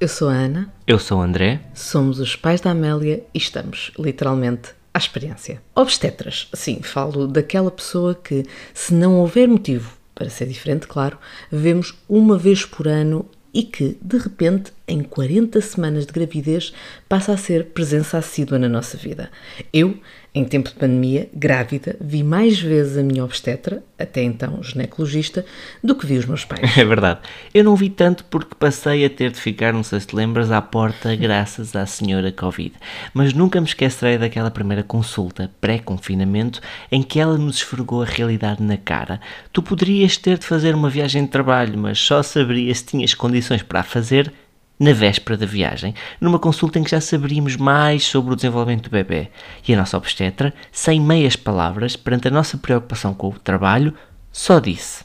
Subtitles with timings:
[0.00, 0.72] eu sou a Ana.
[0.86, 1.60] Eu sou o André.
[1.74, 5.60] Somos os pais da Amélia e estamos, literalmente, à experiência.
[5.74, 11.18] Obstetras, sim, falo daquela pessoa que, se não houver motivo para ser diferente, claro,
[11.50, 16.72] vemos uma vez por ano e que, de repente, em 40 semanas de gravidez,
[17.08, 19.30] passa a ser presença assídua na nossa vida.
[19.72, 19.98] Eu,
[20.34, 25.44] em tempo de pandemia, grávida, vi mais vezes a minha obstetra, até então ginecologista,
[25.82, 26.60] do que vi os meus pais.
[26.78, 27.20] É verdade.
[27.52, 30.52] Eu não vi tanto porque passei a ter de ficar, não sei se te lembras,
[30.52, 32.74] à porta graças à senhora Covid.
[33.12, 36.60] Mas nunca me esquecerei daquela primeira consulta, pré-confinamento,
[36.92, 39.20] em que ela nos esfregou a realidade na cara.
[39.52, 43.62] Tu poderias ter de fazer uma viagem de trabalho, mas só saberias se tinhas condições
[43.62, 44.32] para a fazer
[44.78, 48.90] na véspera da viagem, numa consulta em que já saberíamos mais sobre o desenvolvimento do
[48.90, 49.28] bebê.
[49.66, 53.94] E a nossa obstetra, sem meias palavras, perante a nossa preocupação com o trabalho,
[54.30, 55.04] só disse: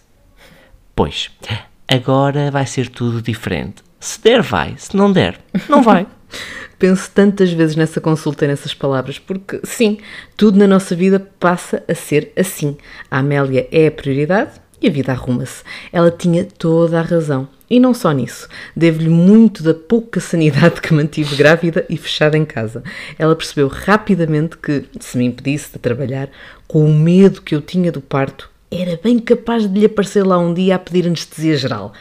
[0.96, 1.32] Pois,
[1.88, 3.82] agora vai ser tudo diferente.
[4.00, 4.76] Se der, vai.
[4.78, 6.06] Se não der, não vai.
[6.78, 10.00] Penso tantas vezes nessa consulta e nessas palavras, porque sim,
[10.36, 12.76] tudo na nossa vida passa a ser assim.
[13.10, 15.64] A Amélia é a prioridade e a vida arruma-se.
[15.94, 17.48] Ela tinha toda a razão.
[17.74, 22.46] E não só nisso, devo-lhe muito da pouca sanidade que mantive grávida e fechada em
[22.46, 22.84] casa.
[23.18, 26.30] Ela percebeu rapidamente que, se me impedisse de trabalhar,
[26.68, 30.38] com o medo que eu tinha do parto, era bem capaz de lhe aparecer lá
[30.38, 31.94] um dia a pedir anestesia geral.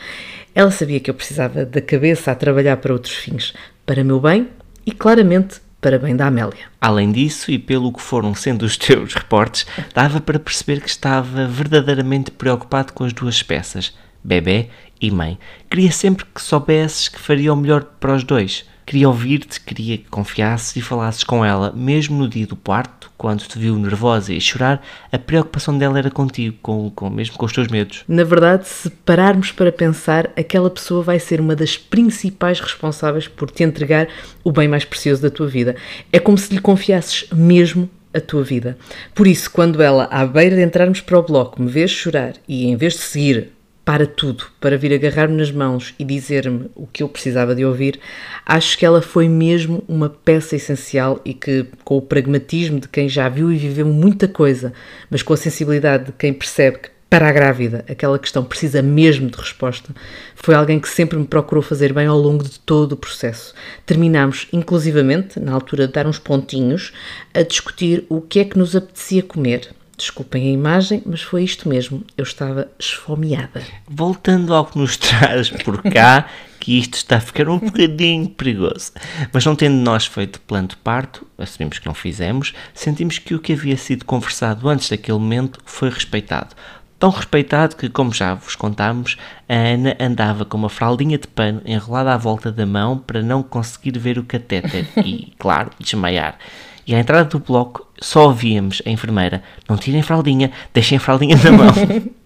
[0.55, 3.55] Ela sabia que eu precisava da cabeça a trabalhar para outros fins,
[3.87, 4.51] para meu bem
[4.85, 6.67] e claramente para bem da Amélia.
[6.83, 11.47] Além disso, e pelo que foram sendo os teus reportes, dava para perceber que estava
[11.47, 14.69] verdadeiramente preocupado com as duas peças, bebê
[15.01, 15.39] e mãe.
[15.71, 18.65] Queria sempre que soubesses que faria o melhor para os dois.
[18.85, 23.43] Queria ouvir-te, queria que confiasses e falasses com ela, mesmo no dia do parto, quando
[23.43, 27.53] te viu nervosa e chorar, a preocupação dela era contigo, com, com, mesmo com os
[27.53, 28.03] teus medos.
[28.09, 33.51] Na verdade, se pararmos para pensar, aquela pessoa vai ser uma das principais responsáveis por
[33.51, 34.09] te entregar
[34.43, 35.77] o bem mais precioso da tua vida.
[36.13, 38.77] É como se lhe confiasses mesmo a tua vida.
[39.15, 42.67] Por isso, quando ela, à beira de entrarmos para o bloco, me vês chorar e
[42.67, 43.53] em vez de seguir
[43.85, 47.99] para tudo, para vir agarrar-me nas mãos e dizer-me o que eu precisava de ouvir,
[48.47, 53.09] acho que ela foi mesmo uma peça essencial e que, com o pragmatismo de quem
[53.09, 54.73] já viu e viveu muita coisa,
[55.11, 59.29] mas com a sensibilidade de quem percebe que para a grávida aquela questão precisa mesmo
[59.29, 59.95] de resposta,
[60.35, 63.53] foi alguém que sempre me procurou fazer bem ao longo de todo o processo.
[63.85, 66.91] Terminámos, inclusivamente, na altura de dar uns pontinhos,
[67.35, 71.69] a discutir o que é que nos apetecia comer Desculpem a imagem, mas foi isto
[71.69, 72.03] mesmo.
[72.17, 73.63] Eu estava esfomeada.
[73.87, 76.27] Voltando ao que nos traz por cá,
[76.59, 78.93] que isto está a ficar um bocadinho perigoso.
[79.33, 83.39] Mas não tendo nós feito plano de parto, assumimos que não fizemos, sentimos que o
[83.39, 86.55] que havia sido conversado antes daquele momento foi respeitado.
[87.03, 89.17] Tão respeitado que, como já vos contámos,
[89.49, 93.43] a Ana andava com uma fraldinha de pano enrolada à volta da mão para não
[93.43, 96.39] conseguir ver o catéter e, claro, desmaiar.
[96.87, 101.53] E à entrada do bloco só ouvíamos a enfermeira: Não tirem fraldinha, deixem fraldinha na
[101.53, 101.73] mão.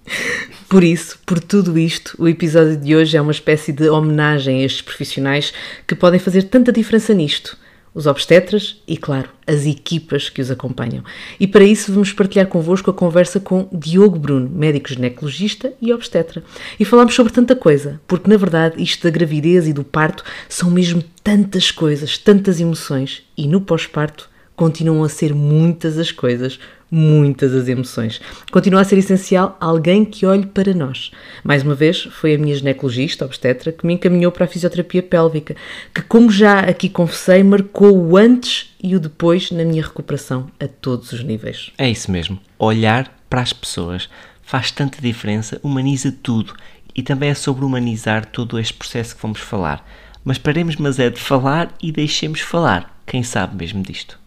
[0.69, 4.65] Por isso, por tudo isto, o episódio de hoje é uma espécie de homenagem a
[4.65, 5.53] estes profissionais
[5.87, 7.57] que podem fazer tanta diferença nisto.
[7.95, 11.05] Os obstetras e, claro, as equipas que os acompanham.
[11.41, 16.43] E para isso vamos partilhar convosco a conversa com Diogo Bruno, médico ginecologista e obstetra.
[16.79, 20.71] E falamos sobre tanta coisa, porque na verdade isto da gravidez e do parto são
[20.71, 23.23] mesmo tantas coisas, tantas emoções.
[23.35, 26.59] E no pós-parto continuam a ser muitas as coisas,
[26.91, 28.21] muitas as emoções.
[28.51, 31.11] Continua a ser essencial alguém que olhe para nós.
[31.45, 35.55] Mais uma vez, foi a minha ginecologista, obstetra, que me encaminhou para a fisioterapia pélvica,
[35.95, 40.67] que, como já aqui confessei, marcou o antes e o depois na minha recuperação a
[40.67, 41.73] todos os níveis.
[41.77, 42.41] É isso mesmo.
[42.59, 44.09] Olhar para as pessoas
[44.43, 46.55] faz tanta diferença, humaniza tudo
[46.95, 49.87] e também é sobre humanizar todo este processo que vamos falar.
[50.25, 52.99] Mas paremos, mas é de falar e deixemos falar.
[53.05, 54.19] Quem sabe mesmo disto?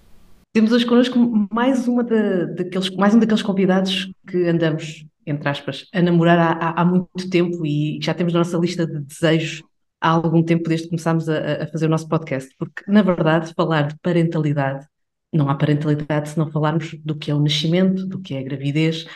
[0.59, 6.01] Temos hoje connosco mais, uma daqueles, mais um daqueles convidados que andamos, entre aspas, a
[6.01, 9.63] namorar há, há, muito tempo e já temos na nossa lista de desejos
[10.01, 13.53] há algum tempo desde que começámos a, a fazer o nosso podcast, porque na verdade
[13.55, 14.85] falar de parentalidade,
[15.31, 18.43] não há parentalidade se não falarmos do que é o nascimento, do que é a
[18.43, 19.07] gravidez,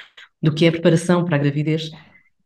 [0.42, 1.92] do que é a preparação para a gravidez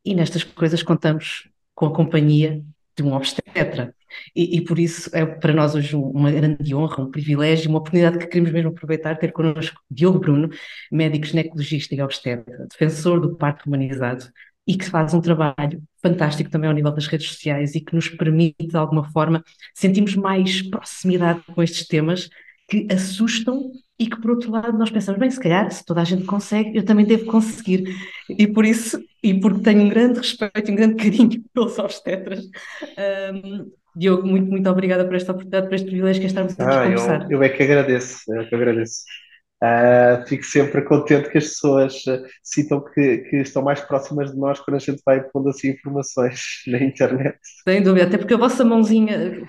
[0.04, 2.64] e nestas coisas contamos com a companhia
[2.96, 3.94] de um obstetra.
[4.36, 8.20] E, e, por isso é para nós hoje uma grande honra, um privilégio, uma oportunidade
[8.20, 10.50] que queremos mesmo aproveitar, ter connosco Diogo Bruno,
[10.92, 14.26] médico ginecologista e obstetra, defensor do parto humanizado
[14.68, 18.10] e que faz um trabalho fantástico também ao nível das redes sociais e que nos
[18.10, 19.44] permite, de alguma forma,
[19.74, 22.30] sentirmos mais proximidade com estes temas
[22.70, 26.04] que assustam e que, por outro lado, nós pensamos, bem, se calhar, se toda a
[26.04, 27.86] gente consegue, eu também devo conseguir.
[28.30, 32.46] E por isso, e porque tenho um grande respeito um grande carinho pelos obstetras,
[33.34, 36.80] um, Diogo, muito, muito obrigada por esta oportunidade, por este privilégio que estarmos aqui a
[36.80, 37.22] Ah, conversar.
[37.30, 39.04] eu, eu é que agradeço, eu é que agradeço.
[39.62, 44.38] Ah, fico sempre contente que as pessoas ah, sintam que, que estão mais próximas de
[44.38, 47.38] nós quando a gente vai pondo assim informações na internet.
[47.68, 49.42] Sem dúvida, até porque a vossa mãozinha,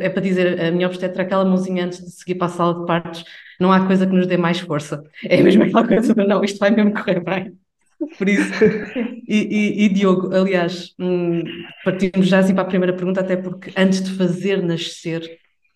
[0.00, 2.86] é para dizer, a minha obstetra, aquela mãozinha antes de seguir para a sala de
[2.86, 3.24] partos,
[3.60, 5.02] não há coisa que nos dê mais força.
[5.22, 7.59] É mesmo aquela coisa não, isto vai mesmo correr bem.
[8.16, 8.50] Por isso,
[9.28, 11.42] e, e, e Diogo, aliás, hum,
[11.84, 15.22] partimos já assim para a primeira pergunta, até porque antes de fazer nascer,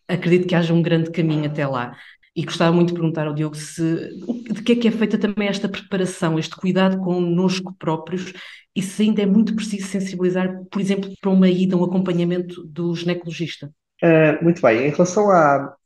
[0.08, 1.96] acredito que haja um grande caminho até lá.
[2.36, 4.08] E gostava muito de perguntar ao Diogo se,
[4.50, 8.32] de que é que é feita também esta preparação, este cuidado connosco próprios,
[8.74, 12.94] e se ainda é muito preciso sensibilizar, por exemplo, para uma ida, um acompanhamento do
[12.96, 13.70] ginecologista.
[14.02, 15.76] Uh, muito bem, em relação a,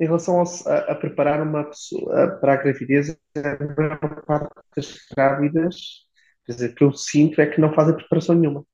[0.00, 6.06] em relação a, a, preparar uma pessoa para a gravidez, a maior parte das grávidas,
[6.46, 8.64] quer dizer, que eu sinto é que não fazem preparação nenhuma.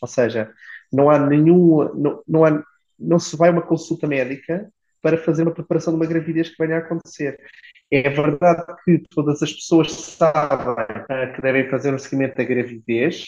[0.00, 0.52] Ou seja,
[0.92, 2.64] não há nenhum, não, não, há,
[2.98, 4.68] não se vai uma consulta médica
[5.00, 7.38] para fazer uma preparação de uma gravidez que venha a acontecer.
[7.90, 13.26] É verdade que todas as pessoas sabem uh, que devem fazer um seguimento da gravidez,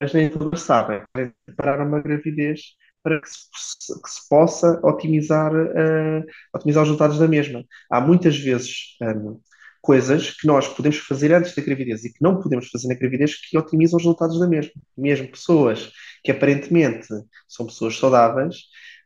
[0.00, 2.60] mas nem todas sabem devem preparar uma gravidez
[3.06, 7.64] para que se, que se possa otimizar, uh, otimizar os resultados da mesma.
[7.88, 9.40] Há muitas vezes um,
[9.80, 13.36] coisas que nós podemos fazer antes da gravidez e que não podemos fazer na gravidez
[13.36, 14.72] que otimizam os resultados da mesma.
[14.98, 15.92] Mesmo pessoas
[16.24, 17.06] que aparentemente
[17.46, 18.56] são pessoas saudáveis,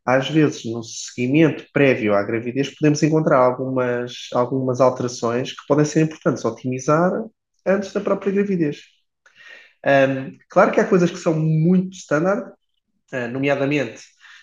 [0.02, 6.00] às vezes no seguimento prévio à gravidez podemos encontrar algumas, algumas alterações que podem ser
[6.00, 7.12] importantes otimizar
[7.66, 8.78] antes da própria gravidez.
[9.84, 12.50] Um, claro que há coisas que são muito standard,
[13.32, 14.02] nomeadamente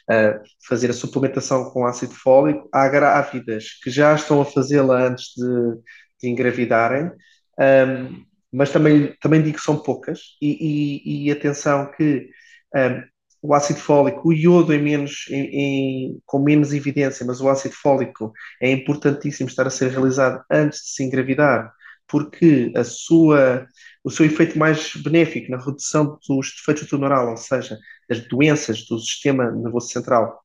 [0.10, 2.68] uh, fazer a suplementação com ácido fólico.
[2.74, 5.82] Há grávidas que já estão a fazê-la antes de,
[6.22, 7.12] de engravidarem,
[7.60, 10.20] um, mas também, também digo que são poucas.
[10.42, 12.30] E, e, e atenção que
[12.76, 13.04] um,
[13.42, 17.76] o ácido fólico, o iodo é menos, em, em, com menos evidência, mas o ácido
[17.76, 21.72] fólico é importantíssimo estar a ser realizado antes de se engravidar,
[22.08, 23.68] porque a sua,
[24.08, 27.78] o seu efeito mais benéfico na redução dos defeitos tumoral, ou seja,
[28.08, 30.42] das doenças do sistema nervoso central,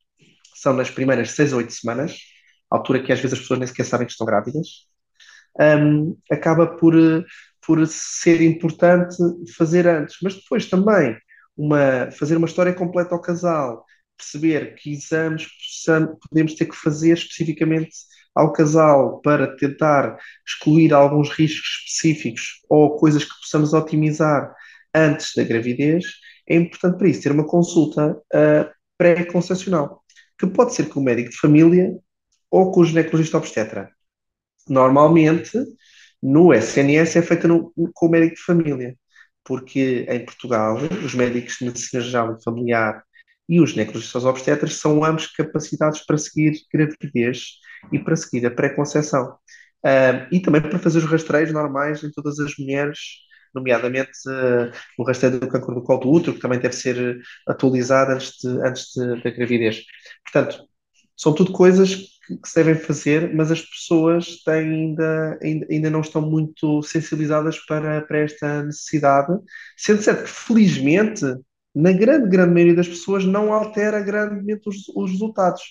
[0.52, 2.18] são nas primeiras 6 a 8 semanas,
[2.68, 4.66] altura que às vezes as pessoas nem sequer sabem que estão grávidas,
[5.60, 6.92] um, acaba por,
[7.64, 9.16] por ser importante
[9.56, 10.16] fazer antes.
[10.20, 11.16] Mas depois também
[11.56, 13.84] uma, fazer uma história completa ao casal,
[14.16, 15.46] perceber que exames
[16.28, 17.92] podemos ter que fazer especificamente
[18.34, 24.54] ao casal para tentar excluir alguns riscos específicos ou coisas que possamos otimizar
[24.94, 26.04] antes da gravidez,
[26.48, 30.02] é importante para isso ter uma consulta uh, pré-concepcional,
[30.38, 31.92] que pode ser com o médico de família
[32.50, 33.90] ou com o ginecologista obstetra.
[34.68, 35.58] Normalmente,
[36.22, 38.96] no SNS é feita no, com o médico de família,
[39.44, 43.02] porque em Portugal os médicos de medicina geral e familiar
[43.52, 47.58] e os ginecologistas obstetras são ambos capacitados para seguir gravidez
[47.92, 49.36] e para seguir a pré-conceição.
[49.84, 52.98] Uh, e também para fazer os rastreios normais em todas as mulheres,
[53.54, 58.12] nomeadamente uh, o rastreio do câncer do colo do útero, que também deve ser atualizado
[58.12, 59.82] antes, de, antes de, da gravidez.
[60.24, 60.64] Portanto,
[61.14, 65.90] são tudo coisas que, que, se devem fazer, mas as pessoas têm ainda, ainda, ainda
[65.90, 69.38] não estão muito sensibilizadas para, para esta necessidade,
[69.76, 71.26] sendo certo que, felizmente,
[71.74, 75.62] na grande, grande maioria das pessoas não altera grandemente os, os resultados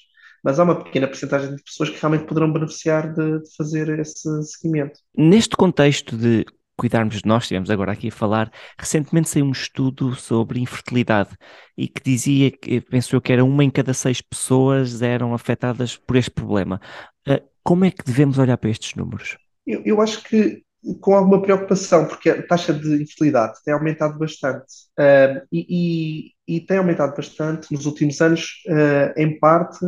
[0.43, 4.43] mas há uma pequena porcentagem de pessoas que realmente poderão beneficiar de, de fazer esse
[4.43, 5.00] seguimento.
[5.15, 10.15] Neste contexto de cuidarmos de nós, estivemos agora aqui a falar, recentemente saiu um estudo
[10.15, 11.29] sobre infertilidade
[11.77, 15.96] e que dizia que, penso eu, que era uma em cada seis pessoas eram afetadas
[15.96, 16.81] por este problema.
[17.27, 19.38] Uh, como é que devemos olhar para estes números?
[19.67, 20.63] Eu, eu, acho que
[21.00, 24.65] com alguma preocupação, porque a taxa de infertilidade tem aumentado bastante
[25.00, 29.85] uh, e, e, e, tem aumentado bastante nos últimos anos, uh, em parte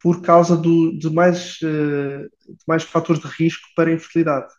[0.00, 4.52] por causa do, de, mais, uh, de mais fatores de risco para a infertilidade.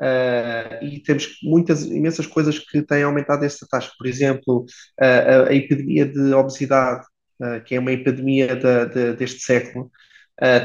[0.00, 3.92] Uh, e temos muitas, imensas coisas que têm aumentado esta taxa.
[3.96, 4.66] Por exemplo,
[5.00, 7.06] a, a, epidemia de obesidade,
[7.64, 9.90] que é uma epidemia de, de, deste século,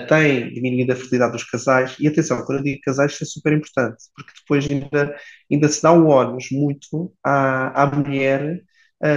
[0.07, 1.95] tem diminuído a fertilidade dos casais.
[1.99, 5.15] E atenção, quando eu digo casais, isso é super importante, porque depois ainda,
[5.51, 8.61] ainda se dá um ónus muito à, à mulher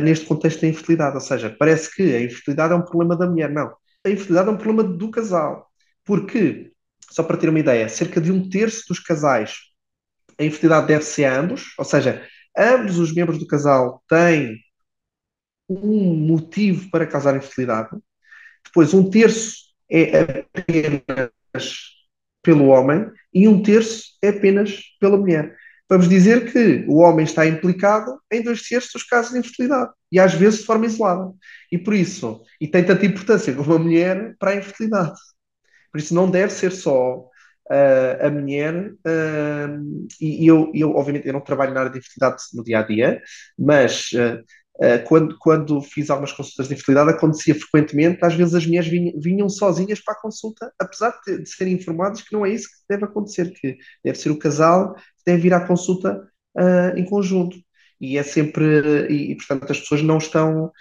[0.02, 1.14] neste contexto da infertilidade.
[1.14, 3.50] Ou seja, parece que a infertilidade é um problema da mulher.
[3.50, 3.72] Não
[4.04, 5.70] a infidelidade é um problema do casal.
[6.04, 6.72] Porque,
[7.10, 9.56] só para ter uma ideia, cerca de um terço dos casais,
[10.38, 14.58] a infidelidade deve ser a ambos, ou seja, ambos os membros do casal têm
[15.68, 17.90] um motivo para causar infidelidade.
[18.64, 21.32] Depois, um terço é apenas
[22.42, 25.54] pelo homem e um terço é apenas pela mulher.
[25.88, 30.18] vamos dizer que o homem está implicado em dois terços dos casos de infertilidade, e
[30.18, 31.30] às vezes de forma isolada.
[31.70, 35.18] E por isso, e tem tanta importância como a mulher para a infertilidade.
[35.90, 41.32] Por isso não deve ser só uh, a mulher, uh, e eu, eu, obviamente, eu
[41.34, 43.22] não trabalho na área de infertilidade no dia a dia,
[43.58, 44.42] mas uh,
[45.06, 49.48] quando, quando fiz algumas consultas de infertilidade, acontecia frequentemente, às vezes as mulheres vinham, vinham
[49.48, 53.04] sozinhas para a consulta, apesar de, de, serem informadas que não é isso que deve
[53.04, 56.20] acontecer, que deve ser o casal que deve ir à consulta
[56.96, 57.56] em conjunto.
[58.00, 60.72] E é sempre, e, e portanto as pessoas não estão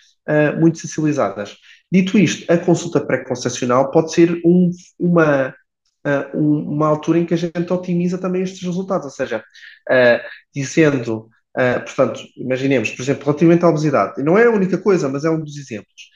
[0.59, 1.57] muito sensibilizadas.
[1.91, 5.53] Dito isto, a consulta pré-concepcional pode ser um, uma,
[6.05, 9.43] uh, uma altura em que a gente otimiza também estes resultados, ou seja,
[9.89, 15.09] uh, dizendo, uh, portanto, imaginemos, por exemplo, relativamente à obesidade, não é a única coisa,
[15.09, 16.09] mas é um dos exemplos.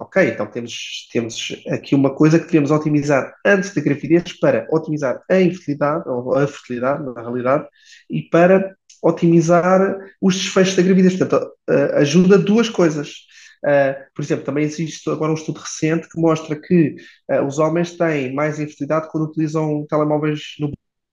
[0.00, 5.22] ok, então temos, temos aqui uma coisa que devemos otimizar antes da gravidez para otimizar
[5.30, 7.68] a infertilidade, ou a fertilidade, na realidade,
[8.10, 11.16] e para otimizar os desfechos da gravidez.
[11.16, 11.52] Portanto,
[11.94, 13.28] ajuda duas coisas.
[13.64, 16.94] Uh, por exemplo, também existe agora um estudo recente que mostra que
[17.30, 20.70] uh, os homens têm mais infertilidade quando utilizam telemóveis no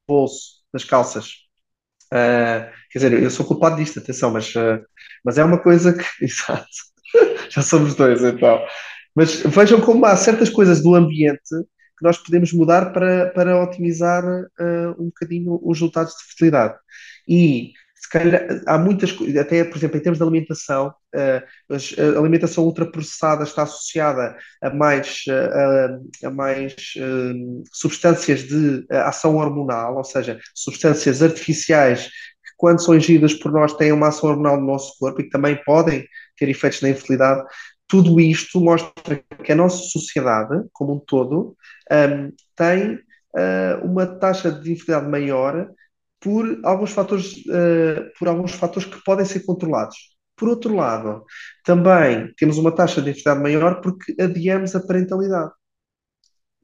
[0.08, 1.45] bolso, nas calças.
[2.16, 4.54] Uh, quer dizer, eu sou culpado disto, atenção, mas,
[5.24, 6.06] mas é uma coisa que.
[6.24, 6.66] Exato.
[7.50, 8.64] Já somos dois, então.
[9.14, 11.50] Mas vejam como há certas coisas do ambiente
[11.98, 14.24] que nós podemos mudar para, para otimizar
[15.00, 16.76] um bocadinho os resultados de fertilidade.
[17.28, 17.72] E
[18.06, 22.64] se calhar há muitas coisas, até por exemplo, em termos de alimentação, uh, a alimentação
[22.64, 30.40] ultraprocessada está associada a mais, uh, a mais uh, substâncias de ação hormonal, ou seja,
[30.54, 35.22] substâncias artificiais que, quando são ingeridas por nós, têm uma ação hormonal no nosso corpo
[35.22, 36.06] e que também podem
[36.38, 37.44] ter efeitos na infertilidade.
[37.88, 41.56] Tudo isto mostra que a nossa sociedade, como um todo,
[42.56, 43.00] tem
[43.84, 45.70] uma taxa de infertilidade maior
[46.26, 49.96] por alguns fatores, uh, por alguns fatores que podem ser controlados.
[50.36, 51.24] Por outro lado,
[51.64, 55.52] também temos uma taxa de infertilidade maior porque adiamos a parentalidade.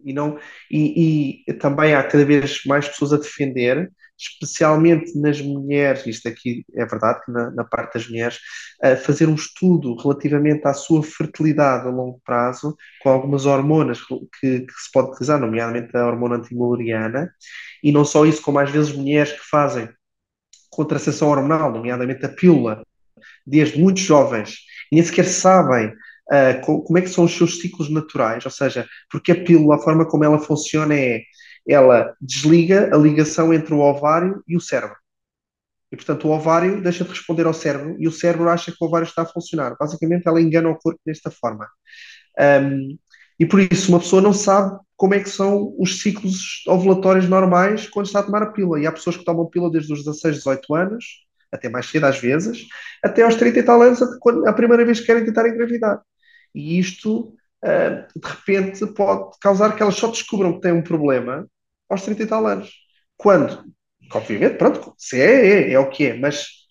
[0.04, 0.38] E, não,
[0.70, 6.64] e, e, também há cada vez mais pessoas a defender, especialmente nas mulheres, isto aqui
[6.76, 8.40] é verdade, na, na parte das mulheres,
[8.82, 14.62] a fazer um estudo relativamente à sua fertilidade a longo prazo, com algumas hormonas que,
[14.62, 17.34] que se pode utilizar, nomeadamente a hormona antimuleriana,
[17.84, 19.90] e não só isso, como às vezes mulheres que fazem
[20.70, 22.84] contracepção hormonal, nomeadamente a pílula,
[23.46, 24.60] desde muito jovens,
[24.92, 25.94] e nem sequer sabem
[26.32, 29.80] uh, como é que são os seus ciclos naturais, ou seja, porque a pílula, a
[29.80, 31.22] forma como ela funciona é,
[31.68, 34.96] ela desliga a ligação entre o ovário e o cérebro.
[35.92, 38.88] E, portanto, o ovário deixa de responder ao cérebro e o cérebro acha que o
[38.88, 39.76] ovário está a funcionar.
[39.78, 41.68] Basicamente, ela engana o corpo desta forma.
[42.40, 42.98] Um,
[43.38, 47.90] e por isso, uma pessoa não sabe como é que são os ciclos ovulatórios normais
[47.90, 48.80] quando está a tomar a pílula.
[48.80, 51.06] E há pessoas que tomam pílula desde os 16, 18 anos,
[51.52, 52.68] até mais cedo às vezes,
[53.04, 56.02] até aos 30 e tal anos, quando, a primeira vez que querem tentar engravidar.
[56.54, 61.48] E isto, uh, de repente, pode causar que elas só descubram que têm um problema
[61.90, 62.72] aos 30 e tal anos.
[63.18, 63.64] Quando,
[64.14, 66.62] obviamente, pronto, se é, é, é o que é, mas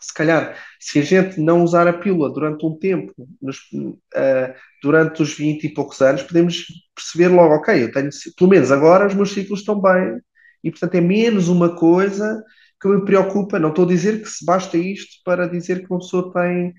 [0.00, 5.22] se calhar, se a gente não usar a pílula durante um tempo, nos, uh, durante
[5.22, 9.14] os 20 e poucos anos, podemos perceber logo, ok, eu tenho, pelo menos agora os
[9.14, 10.18] meus ciclos estão bem,
[10.64, 12.42] e portanto é menos uma coisa
[12.80, 13.58] que me preocupa.
[13.58, 16.74] Não estou a dizer que se basta isto para dizer que uma pessoa tem,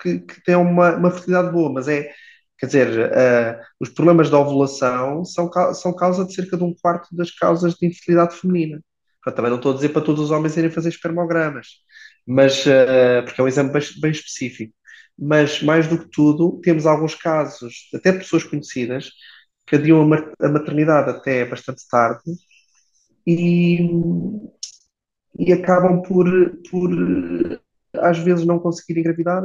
[0.00, 2.10] que, que tem uma, uma fertilidade boa, mas é,
[2.58, 7.14] quer dizer, uh, os problemas da ovulação são, são causa de cerca de um quarto
[7.14, 8.80] das causas de infertilidade feminina.
[9.22, 11.66] Portanto, também não estou a dizer para todos os homens irem fazer espermogramas
[12.26, 14.74] mas uh, porque é um exame bem, bem, específico.
[15.18, 19.10] Mas mais do que tudo, temos alguns casos, até pessoas conhecidas,
[19.66, 22.22] que adiam a maternidade até bastante tarde
[23.26, 23.78] e,
[25.38, 26.26] e acabam por,
[26.70, 26.90] por
[27.94, 29.42] às vezes não conseguir engravidar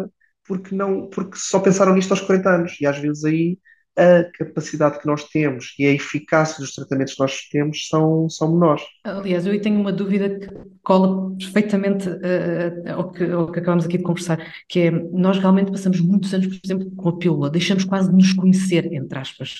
[0.48, 3.58] porque não porque só pensaram nisto aos 40 anos e às vezes aí
[4.00, 8.54] a capacidade que nós temos e a eficácia dos tratamentos que nós temos são, são
[8.54, 8.84] menores.
[9.04, 10.48] Aliás, eu tenho uma dúvida que
[10.82, 15.72] cola perfeitamente uh, ao, que, ao que acabamos aqui de conversar, que é, nós realmente
[15.72, 19.56] passamos muitos anos, por exemplo, com a pílula, deixamos quase de nos conhecer, entre aspas,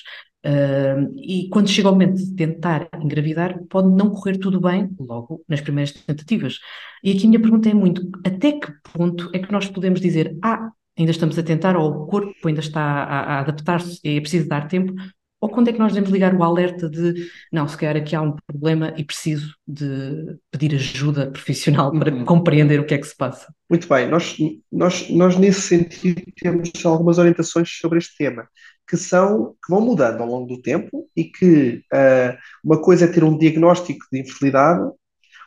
[0.46, 5.42] uh, e quando chega o momento de tentar engravidar, pode não correr tudo bem logo
[5.48, 6.58] nas primeiras tentativas.
[7.02, 10.36] E aqui a minha pergunta é muito, até que ponto é que nós podemos dizer,
[10.42, 14.20] ah, ainda estamos a tentar, ou o corpo ainda está a, a adaptar-se e é
[14.20, 14.94] preciso dar tempo,
[15.40, 18.20] ou quando é que nós devemos ligar o alerta de não, se calhar aqui há
[18.20, 22.24] um problema e preciso de pedir ajuda profissional para uhum.
[22.26, 23.52] compreender o que é que se passa?
[23.68, 24.36] Muito bem, nós,
[24.70, 28.46] nós, nós nesse sentido temos algumas orientações sobre este tema,
[28.90, 33.08] que são, que vão mudando ao longo do tempo e que uh, uma coisa é
[33.08, 34.90] ter um diagnóstico de infertilidade,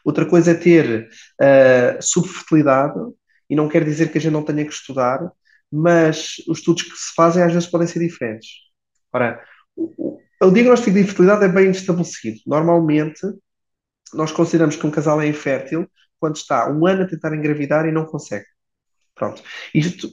[0.06, 1.10] outra coisa é ter
[1.42, 2.98] uh, subfertilidade,
[3.50, 5.30] e não quer dizer que a gente não tenha que estudar,
[5.70, 8.50] mas os estudos que se fazem às vezes podem ser diferentes.
[9.12, 9.44] Ora,
[9.76, 12.40] o, o diagnóstico de infertilidade é bem estabelecido.
[12.48, 13.22] Normalmente,
[14.14, 15.86] nós consideramos que um casal é infértil
[16.18, 18.46] quando está um ano a tentar engravidar e não consegue.
[19.14, 19.44] Pronto.
[19.76, 20.10] Isto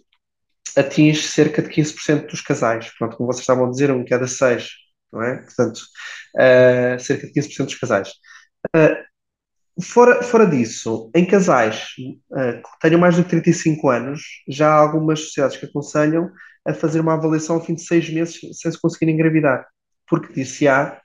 [0.76, 2.90] atinge cerca de 15% dos casais.
[2.98, 4.70] Pronto, como vocês estavam a dizer, um cada seis,
[5.12, 5.36] não é?
[5.42, 5.80] Portanto,
[6.36, 8.12] uh, cerca de 15% dos casais.
[8.76, 11.88] Uh, fora, fora disso, em casais
[12.30, 16.30] uh, que tenham mais de 35 anos, já há algumas sociedades que aconselham
[16.66, 19.66] a fazer uma avaliação ao fim de seis meses sem se conseguir engravidar.
[20.06, 21.00] Porque disse-á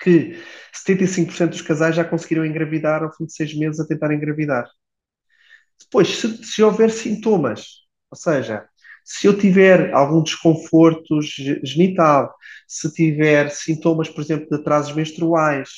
[0.00, 0.38] que
[0.72, 4.66] 75% dos casais já conseguiram engravidar ao fim de seis meses a tentar engravidar.
[5.78, 8.68] Depois, se, se houver sintomas, ou seja,
[9.04, 11.20] se eu tiver algum desconforto
[11.62, 12.34] genital,
[12.66, 15.68] se tiver sintomas, por exemplo, de atrasos menstruais,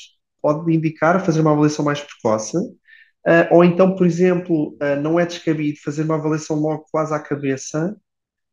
[0.41, 2.57] pode indicar fazer uma avaliação mais precoce.
[2.57, 7.21] Uh, ou então, por exemplo, uh, não é descabido fazer uma avaliação logo quase à
[7.21, 7.97] cabeça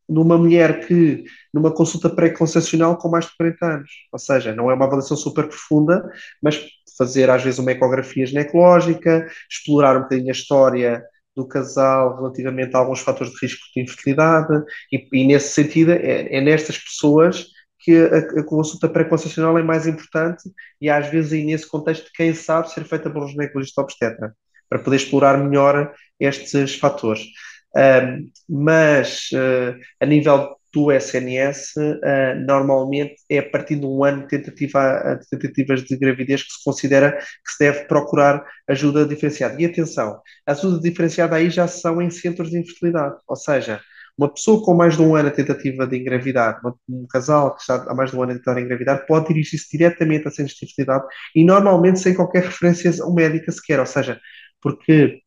[0.08, 1.24] numa mulher que,
[1.54, 3.90] numa consulta pré-concepcional com mais de 40 anos.
[4.12, 6.02] Ou seja, não é uma avaliação super profunda,
[6.42, 6.60] mas
[6.98, 11.04] fazer às vezes uma ecografia ginecológica, explorar um bocadinho a história
[11.36, 16.36] do casal relativamente a alguns fatores de risco de infertilidade, e, e nesse sentido é,
[16.36, 17.46] é, nestas pessoas
[17.78, 20.42] que a, a consulta pré-concepcional é mais importante
[20.80, 24.34] e às vezes aí nesse contexto quem sabe ser feita por um ginecologista obstetra,
[24.68, 27.26] para poder explorar melhor estes fatores.
[27.76, 34.22] Um, mas uh, a nível do SNS, uh, normalmente é a partir de um ano
[34.22, 39.60] de, tentativa, de tentativas de gravidez que se considera que se deve procurar ajuda diferenciada.
[39.60, 43.80] E atenção, a ajuda diferenciada aí já são em centros de infertilidade, ou seja,
[44.16, 47.86] uma pessoa com mais de um ano a tentativa de engravidar, um casal que está
[47.88, 51.04] há mais de um ano a tentar engravidar, pode dirigir-se diretamente a centros de infertilidade
[51.34, 54.20] e normalmente sem qualquer referência a um médico sequer, ou seja,
[54.60, 55.20] porque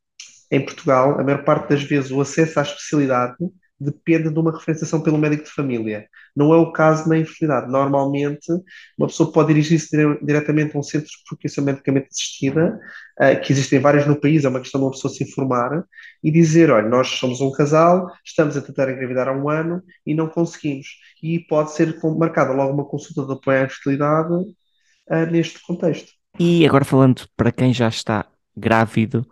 [0.51, 3.36] em Portugal, a maior parte das vezes o acesso à especialidade
[3.79, 6.07] depende de uma referenciação pelo médico de família.
[6.36, 7.71] Não é o caso na infertilidade.
[7.71, 8.51] Normalmente,
[8.97, 9.89] uma pessoa pode dirigir-se
[10.21, 12.79] diretamente a um centro de procriação medicamente assistida,
[13.19, 15.83] uh, que existem vários no país, é uma questão de uma pessoa se informar
[16.23, 20.13] e dizer: olha, nós somos um casal, estamos a tentar engravidar há um ano e
[20.13, 20.88] não conseguimos.
[21.21, 26.12] E pode ser marcada logo uma consulta de apoio à infertilidade uh, neste contexto.
[26.39, 29.27] E agora falando para quem já está grávido,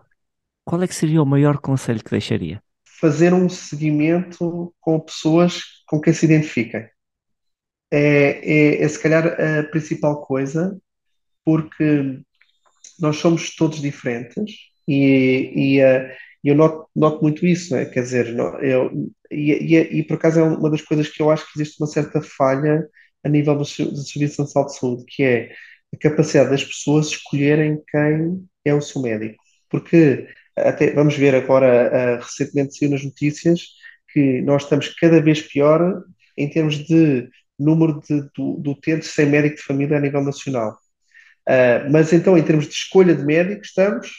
[0.64, 2.62] qual é que seria o maior conselho que deixaria?
[3.02, 6.88] Fazer um seguimento com pessoas com quem se identifiquem.
[7.92, 10.80] É, é, é se calhar a principal coisa,
[11.44, 12.22] porque
[13.00, 14.56] nós somos todos diferentes
[14.88, 16.10] e, e uh,
[16.44, 17.86] eu noto, noto, muito isso, né?
[17.86, 21.46] quer dizer, eu, e, e, e, por acaso é uma das coisas que eu acho
[21.46, 22.88] que existe uma certa falha
[23.24, 23.66] a nível do, do
[24.04, 25.52] Serviço Nacional de Saúde, que é
[25.94, 29.44] a capacidade das pessoas escolherem quem é o seu médico.
[29.70, 33.62] Porque até vamos ver agora, uh, recentemente saiu nas notícias
[34.14, 36.04] que nós estamos cada vez pior
[36.38, 40.78] em termos de número de, de, de utentes sem médico de família a nível nacional.
[41.48, 44.12] Uh, mas então, em termos de escolha de médico, estamos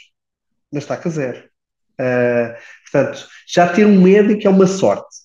[0.73, 1.45] na estaca zero.
[2.01, 2.55] Uh,
[2.91, 5.17] portanto, já ter um médico é uma sorte,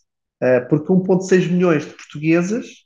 [0.44, 2.86] uh, porque 1,6 milhões de portugueses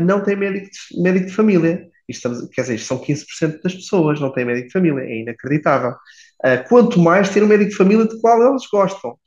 [0.00, 1.86] não têm médico de, médico de família.
[2.08, 5.94] Estamos, quer dizer, são 15% das pessoas não têm médico de família, é inacreditável.
[6.44, 9.18] Uh, quanto mais ter um médico de família de qual eles gostam.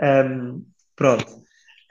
[0.00, 0.64] Um,
[0.94, 1.26] pronto.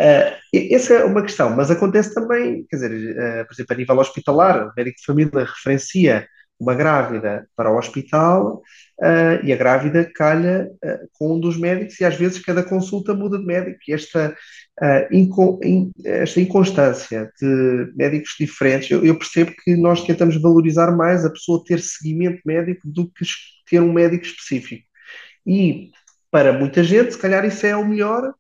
[0.02, 4.00] Uh, essa é uma questão, mas acontece também, quer dizer, uh, por exemplo, a nível
[4.00, 6.28] hospitalar, o médico de família referencia
[6.60, 8.62] uma grávida para o hospital
[9.00, 13.14] uh, e a grávida calha uh, com um dos médicos e às vezes cada consulta
[13.14, 13.80] muda de médico.
[13.88, 14.36] E esta,
[14.82, 20.92] uh, inco in, esta inconstância de médicos diferentes, eu, eu, percebo que nós tentamos valorizar
[20.92, 23.26] mais a pessoa ter seguimento médico do que
[23.70, 24.84] ter um médico específico.
[25.48, 25.92] E
[26.30, 28.34] para muita gente, se calhar isso é o melhor.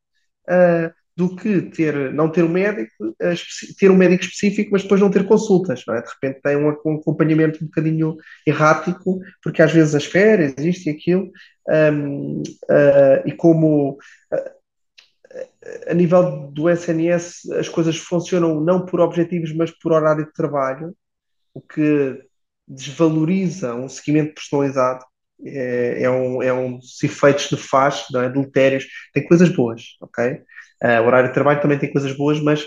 [1.19, 3.33] Do que ter, não ter um médico, eh,
[3.77, 6.01] ter um médico específico, mas depois não ter consultas, não é?
[6.01, 8.15] De repente tem um acompanhamento um bocadinho
[8.47, 11.29] errático, porque às vezes as férias, isto e aquilo,
[11.67, 13.97] um, uh, eh, e como
[14.33, 14.59] uh,
[15.89, 20.95] a nível do SNS as coisas funcionam não por objetivos, mas por horário de trabalho,
[21.53, 22.23] o que
[22.67, 25.03] desvaloriza um seguimento personalizado,
[25.45, 28.29] é, é, um, é um efeitos nefastos, não é?
[28.29, 30.41] Deletérios, tem coisas boas, ok?
[30.83, 32.65] Uh, o horário de trabalho também tem coisas boas, mas,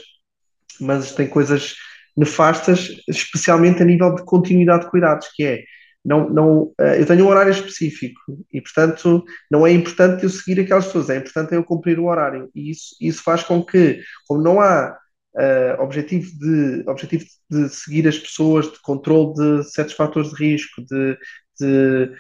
[0.81, 1.75] mas tem coisas
[2.17, 5.63] nefastas, especialmente a nível de continuidade de cuidados, que é
[6.05, 8.21] não, não, uh, eu tenho um horário específico
[8.53, 12.51] e, portanto, não é importante eu seguir aquelas pessoas, é importante eu cumprir o horário.
[12.55, 14.99] E isso, isso faz com que, como não há
[15.37, 20.83] uh, objetivo, de, objetivo de seguir as pessoas, de controle de certos fatores de risco,
[20.85, 21.17] de,
[21.61, 22.11] de,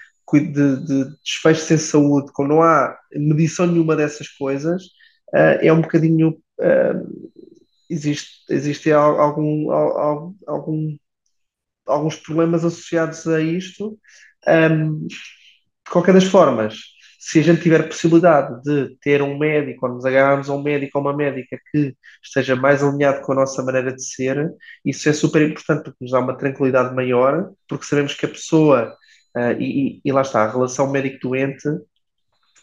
[0.44, 4.84] de, de desfecho sem saúde, quando não há medição nenhuma dessas coisas,
[5.34, 6.40] é um bocadinho.
[6.58, 7.32] Uh,
[7.88, 10.96] existe, existe algum, algum,
[11.86, 13.98] alguns problemas associados a isto.
[14.46, 16.76] Um, de qualquer das formas,
[17.18, 20.98] se a gente tiver possibilidade de ter um médico, ou nos agarrarmos a um médico
[20.98, 24.52] ou uma médica que esteja mais alinhado com a nossa maneira de ser,
[24.84, 28.96] isso é super importante porque nos dá uma tranquilidade maior, porque sabemos que a pessoa,
[29.36, 31.68] uh, e, e, lá está, a relação médico-doente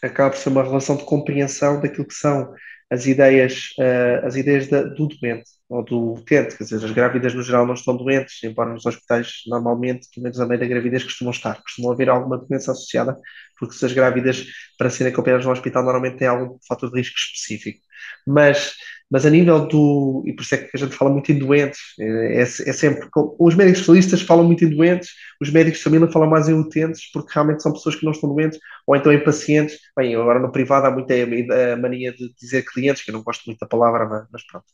[0.02, 2.52] acaba por ser uma relação de compreensão daquilo que são
[2.90, 7.32] as ideias, uh, as ideias da, do doente ou do utente, quer dizer, as grávidas
[7.32, 11.04] no geral não estão doentes, embora nos hospitais normalmente, pelo menos a meio da gravidez,
[11.04, 13.16] costumam estar, costumam haver alguma doença associada,
[13.56, 14.44] porque se as grávidas
[14.76, 17.78] para serem acompanhadas no hospital normalmente têm algum fator de risco específico.
[18.26, 18.74] Mas
[19.10, 20.22] mas a nível do.
[20.24, 23.08] E por isso é que a gente fala muito em doentes, é, é, é sempre.
[23.38, 27.10] Os médicos especialistas falam muito em doentes, os médicos de família falam mais em utentes,
[27.12, 29.78] porque realmente são pessoas que não estão doentes, ou então em pacientes.
[29.96, 33.44] Bem, agora no privado há muita a mania de dizer clientes, que eu não gosto
[33.46, 34.66] muito da palavra, mas pronto.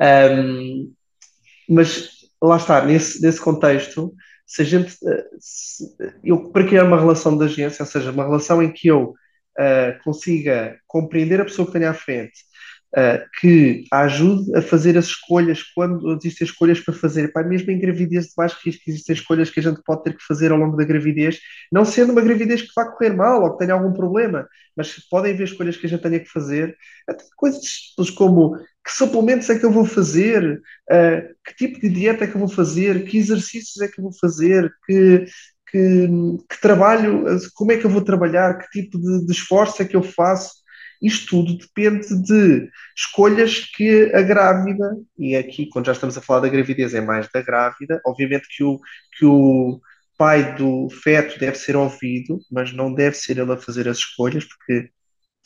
[0.00, 0.92] Um,
[1.68, 2.10] mas
[2.42, 4.12] lá está, nesse, nesse contexto,
[4.46, 4.94] se a gente.
[5.40, 9.14] Se, eu, para criar uma relação de agência, ou seja, uma relação em que eu
[9.58, 12.52] uh, consiga compreender a pessoa que tenho à frente
[12.96, 17.32] uh, que ajude a fazer as escolhas quando existem escolhas para fazer.
[17.32, 20.24] Pá, mesmo em gravidez de baixo risco, existem escolhas que a gente pode ter que
[20.24, 21.38] fazer ao longo da gravidez,
[21.70, 25.32] não sendo uma gravidez que vá correr mal ou que tenha algum problema, mas podem
[25.32, 26.76] haver escolhas que a gente tenha que fazer.
[27.08, 27.60] Até coisas
[28.16, 32.34] como que suplementos é que eu vou fazer, uh, que tipo de dieta é que
[32.34, 35.24] eu vou fazer, que exercícios é que eu vou fazer, que,
[35.70, 36.08] que,
[36.48, 37.24] que trabalho,
[37.54, 40.61] como é que eu vou trabalhar, que tipo de, de esforço é que eu faço
[41.02, 46.40] isto tudo depende de escolhas que a grávida, e aqui, quando já estamos a falar
[46.40, 48.78] da gravidez, é mais da grávida, obviamente que o,
[49.18, 49.80] que o
[50.16, 54.44] pai do feto deve ser ouvido, mas não deve ser ele a fazer as escolhas,
[54.44, 54.90] porque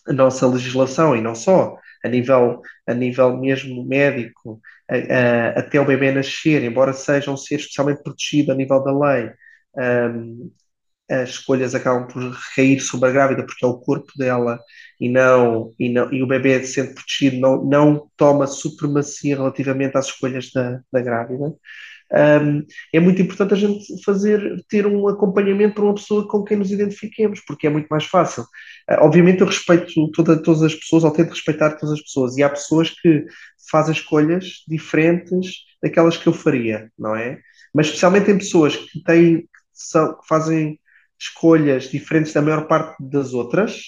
[0.06, 5.80] a nossa legislação, e não só, a nível, a nível mesmo médico, a, a, até
[5.80, 9.30] o bebê nascer, embora seja um ser especialmente protegido a nível da lei,
[9.76, 10.50] um,
[11.08, 14.58] as escolhas acabam por recair sobre a grávida porque é o corpo dela
[15.00, 20.06] e não e não e o bebê sendo protegido não não toma supremacia relativamente às
[20.06, 21.54] escolhas da, da grávida.
[22.12, 26.56] Um, é muito importante a gente fazer ter um acompanhamento para uma pessoa com quem
[26.56, 28.44] nos identifiquemos porque é muito mais fácil.
[28.90, 32.42] Uh, obviamente eu respeito toda, todas as pessoas ou tento respeitar todas as pessoas e
[32.44, 33.24] há pessoas que
[33.70, 37.40] fazem escolhas diferentes daquelas que eu faria não é?
[37.74, 40.78] Mas especialmente em pessoas que têm que, são, que fazem
[41.18, 43.82] escolhas diferentes da maior parte das outras,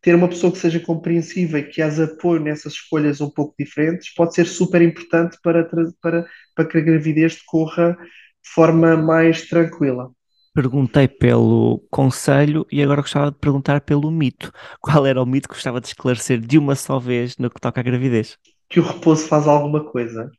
[0.00, 4.12] ter uma pessoa que seja compreensiva e que as apoie nessas escolhas um pouco diferentes
[4.12, 5.64] pode ser super importante para,
[6.00, 10.10] para, para que a gravidez decorra de forma mais tranquila.
[10.54, 14.52] Perguntei pelo conselho e agora gostava de perguntar pelo mito.
[14.80, 17.80] Qual era o mito que gostava de esclarecer de uma só vez no que toca
[17.80, 18.36] à gravidez?
[18.68, 20.30] Que o repouso faz alguma coisa.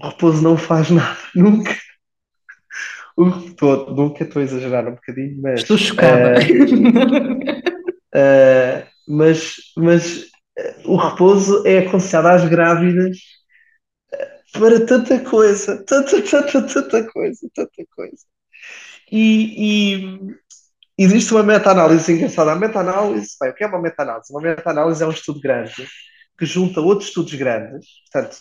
[0.00, 1.76] O repouso não faz nada, nunca.
[3.46, 5.60] Estou, nunca estou a exagerar um bocadinho, mas.
[5.60, 6.38] Estou chocada.
[6.40, 7.42] Uh,
[8.14, 13.18] uh, mas mas uh, o repouso é aconselhado às grávidas
[14.52, 18.24] para tanta coisa, tanta, tanta, tanta coisa, tanta coisa.
[19.10, 19.96] E,
[20.98, 22.52] e existe uma meta-análise engraçada.
[22.52, 24.32] A meta-análise, o que é uma meta-análise?
[24.32, 25.86] Uma meta-análise é um estudo grande
[26.38, 28.38] que junta outros estudos grandes, portanto,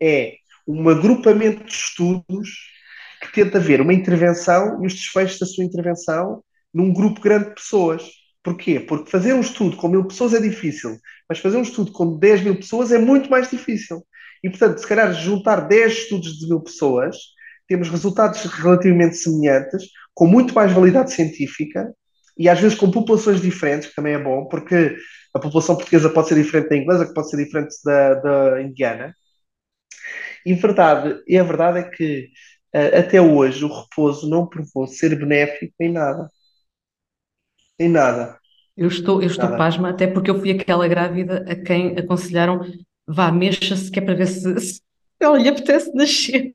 [0.00, 2.71] é um agrupamento de estudos
[3.22, 6.42] que tenta ver uma intervenção e os desfechos da sua intervenção
[6.74, 8.02] num grupo grande de pessoas.
[8.42, 8.80] Porquê?
[8.80, 12.42] Porque fazer um estudo com mil pessoas é difícil, mas fazer um estudo com 10
[12.42, 14.02] mil pessoas é muito mais difícil.
[14.42, 17.16] E, portanto, se calhar juntar 10 estudos de mil pessoas,
[17.68, 21.92] temos resultados relativamente semelhantes, com muito mais validade científica
[22.36, 24.96] e às vezes com populações diferentes, que também é bom, porque
[25.32, 29.14] a população portuguesa pode ser diferente da inglesa, que pode ser diferente da, da indiana.
[30.44, 32.28] E verdade, e a verdade é que
[32.72, 36.30] até hoje o repouso não provou ser benéfico em nada.
[37.78, 38.38] Em nada.
[38.76, 42.62] Eu estou, eu estou pasma, até porque eu fui aquela grávida a quem aconselharam
[43.06, 44.80] vá, mexa-se, que é para ver se, se
[45.20, 46.52] ela lhe apetece nascer.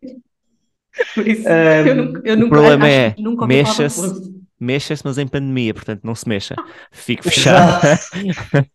[1.14, 3.16] Por isso, um, eu nunca, eu nunca, o problema é,
[3.48, 6.56] mexa-se, mexa-se, mas em pandemia, portanto não se mexa.
[6.92, 7.82] Fique fechado.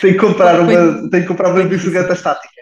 [0.00, 2.57] tem que comprar uma, tem que comprar uma bicicleta estática.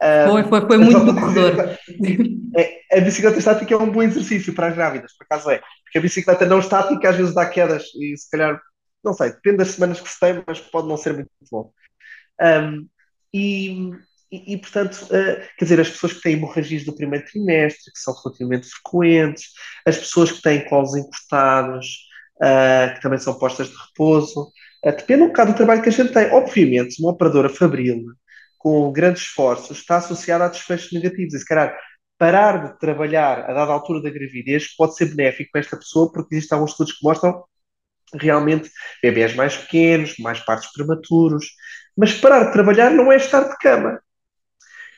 [0.00, 1.78] Foi, foi, foi muito no corredor.
[2.56, 5.60] É, a bicicleta estática é um bom exercício para as grávidas, por acaso é.
[5.84, 8.60] Porque a bicicleta não estática às vezes dá quedas e se calhar,
[9.04, 11.72] não sei, depende das semanas que se tem, mas pode não ser muito bom.
[12.40, 12.86] Um,
[13.32, 13.90] e,
[14.30, 17.98] e, e, portanto, uh, quer dizer, as pessoas que têm hemorragias do primeiro trimestre, que
[17.98, 19.46] são relativamente frequentes,
[19.84, 21.86] as pessoas que têm colos encurtados,
[22.36, 24.52] uh, que também são postas de repouso,
[24.84, 26.30] uh, depende um bocado do trabalho que a gente tem.
[26.30, 28.04] Obviamente, uma operadora fabril
[28.64, 31.34] com grandes esforços está associada a desfechos negativos.
[31.34, 31.78] E se calhar
[32.16, 36.34] parar de trabalhar a dada altura da gravidez pode ser benéfico para esta pessoa, porque
[36.34, 37.44] existem alguns estudos que mostram
[38.14, 38.70] realmente
[39.02, 41.46] bebês mais pequenos, mais partos prematuros.
[41.94, 44.00] Mas parar de trabalhar não é estar de cama.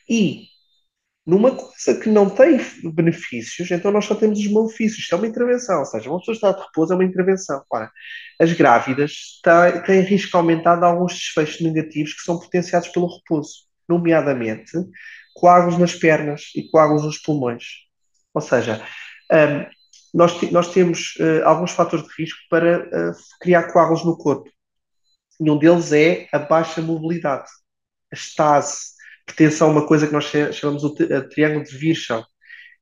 [0.08, 0.46] E
[1.26, 2.60] numa coisa que não tem
[2.94, 5.00] benefícios, então nós só temos os malefícios.
[5.00, 7.64] Isto é uma intervenção, ou seja, uma pessoa está de repouso é uma intervenção.
[7.68, 7.90] Ora,
[8.40, 9.40] as grávidas
[9.84, 14.72] têm risco aumentado de alguns desfechos negativos que são potenciados pelo repouso, nomeadamente
[15.34, 17.64] coágulos nas pernas e coágulos nos pulmões.
[18.32, 18.82] Ou seja,
[19.32, 19.66] um,
[20.14, 24.48] nós, nós, temos uh, alguns fatores de risco para uh, criar coágulos no corpo.
[25.38, 27.48] E um deles é a baixa mobilidade,
[28.10, 28.95] a estase,
[29.26, 30.94] pertence a uma coisa que nós chamamos o
[31.28, 32.24] triângulo de Virchow,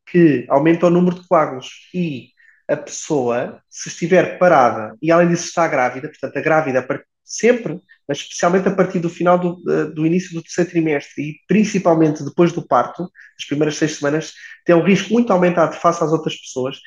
[0.07, 2.29] que aumenta o número de coágulos e
[2.69, 6.87] a pessoa, se estiver parada e além disso está grávida, portanto a grávida
[7.25, 9.57] sempre, mas especialmente a partir do final do,
[9.93, 14.33] do início do terceiro trimestre e principalmente depois do parto, as primeiras seis semanas,
[14.65, 16.79] tem um risco muito aumentado face às outras pessoas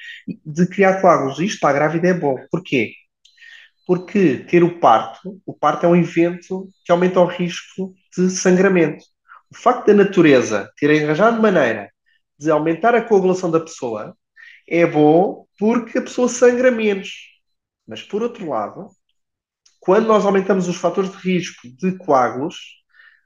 [0.45, 1.39] de criar coágulos.
[1.39, 2.35] Isto para a grávida é bom.
[2.51, 2.93] Porquê?
[3.85, 9.03] Porque ter o parto, o parto é um evento que aumenta o risco de sangramento
[9.49, 11.91] o facto da natureza ter arranjado maneira
[12.37, 14.15] de aumentar a coagulação da pessoa
[14.67, 17.09] é bom porque a pessoa sangra menos.
[17.87, 18.89] Mas, por outro lado,
[19.79, 22.55] quando nós aumentamos os fatores de risco de coágulos,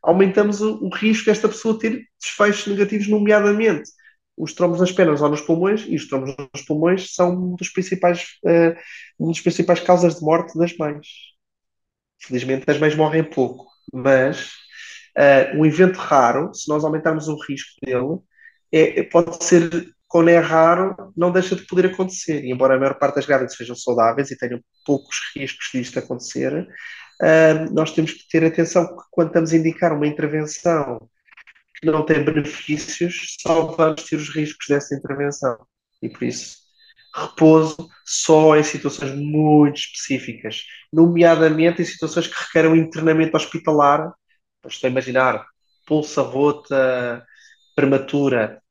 [0.03, 3.89] aumentamos o, o risco desta pessoa ter desfechos negativos, nomeadamente
[4.37, 7.69] os trombos nas pernas ou nos pulmões, e os trombos nos pulmões são um dos
[7.69, 8.75] principais, uh,
[9.19, 11.07] uma das principais causas de morte das mães.
[12.19, 14.53] Felizmente as mães morrem pouco, mas
[15.17, 18.19] Uh, um evento raro, se nós aumentarmos o risco dele,
[18.71, 19.69] é, é, pode ser,
[20.07, 22.43] quando é raro, não deixa de poder acontecer.
[22.43, 26.53] E embora a maior parte das grávidas sejam saudáveis e tenham poucos riscos disto acontecer,
[27.21, 31.09] uh, nós temos que ter atenção que quando estamos a indicar uma intervenção
[31.75, 35.57] que não tem benefícios, só vamos ter os riscos dessa intervenção.
[36.01, 36.57] E por isso,
[37.13, 44.13] repouso só em situações muito específicas, nomeadamente em situações que requerem um internamento hospitalar
[44.69, 45.45] estou a imaginar,
[45.85, 47.25] pulsa rota
[47.75, 48.61] prematura,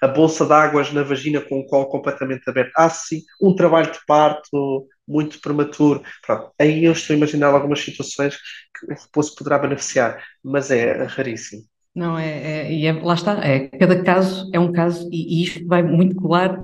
[0.00, 2.72] a bolsa de águas na vagina com o colo completamente aberto.
[2.76, 6.02] Há sim um trabalho de parto muito prematuro.
[6.26, 11.04] Pronto, aí eu estou a imaginar algumas situações que o repouso poderá beneficiar, mas é
[11.04, 11.62] raríssimo.
[11.94, 15.66] Não, é, é, é, lá está, é, cada caso é um caso e, e isto
[15.66, 16.58] vai muito colar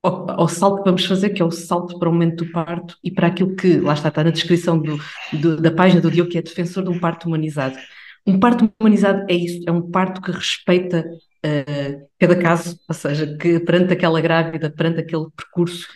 [0.00, 2.96] ao, ao, salto que vamos fazer, que é o salto para o momento do parto
[3.02, 4.96] e para aquilo que, lá está, está na descrição do,
[5.32, 7.76] do, da página do Diogo, que é defensor de um parto humanizado.
[8.28, 11.02] Um parto humanizado é isso, é um parto que respeita
[11.46, 15.88] uh, cada caso, ou seja, que perante aquela grávida, perante aquele percurso,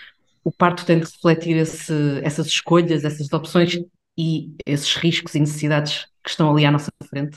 [0.43, 1.93] o parto tem de refletir esse,
[2.23, 3.79] essas escolhas, essas opções
[4.17, 7.37] e esses riscos e necessidades que estão ali à nossa frente.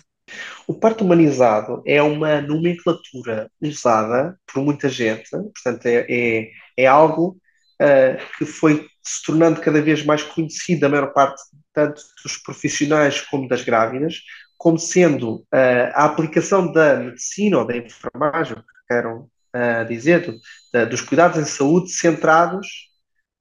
[0.66, 7.38] O parto humanizado é uma nomenclatura usada por muita gente, portanto, é, é, é algo
[7.82, 11.42] uh, que foi se tornando cada vez mais conhecido da maior parte
[11.74, 14.22] tanto dos profissionais como das grávidas,
[14.66, 20.90] como sendo uh, a aplicação da medicina ou da enfermagem, que queiram uh, dizer, do,
[20.90, 22.90] dos cuidados em saúde centrados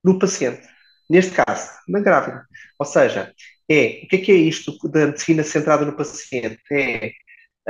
[0.04, 0.68] no paciente.
[1.08, 2.46] Neste caso, na grávida.
[2.78, 3.32] Ou seja,
[3.66, 6.60] é, o que é que é isto da medicina centrada no paciente?
[6.70, 7.12] É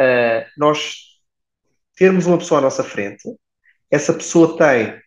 [0.00, 0.96] uh, nós
[1.94, 3.22] termos uma pessoa à nossa frente,
[3.88, 5.00] essa pessoa tem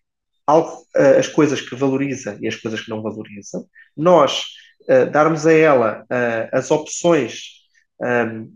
[0.46, 3.66] algo, uh, as coisas que valoriza e as coisas que não valoriza,
[3.98, 4.46] nós
[4.84, 6.06] uh, darmos a ela
[6.54, 7.57] as opções
[8.02, 8.52] um,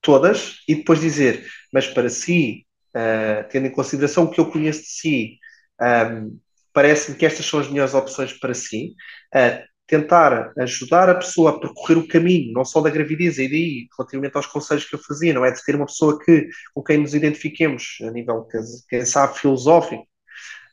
[0.00, 4.82] todas e depois dizer, mas para si, uh, tendo em consideração o que eu conheço
[4.82, 5.38] de si,
[5.80, 6.38] um,
[6.72, 8.94] parece-me que estas são as melhores opções para si.
[9.34, 13.88] Uh, tentar ajudar a pessoa a percorrer o caminho, não só da gravidez, e daí,
[13.96, 16.98] relativamente aos conselhos que eu fazia, não é de ter uma pessoa que, com quem
[16.98, 18.48] nos identifiquemos a nível,
[18.88, 20.06] quem sabe, filosófico,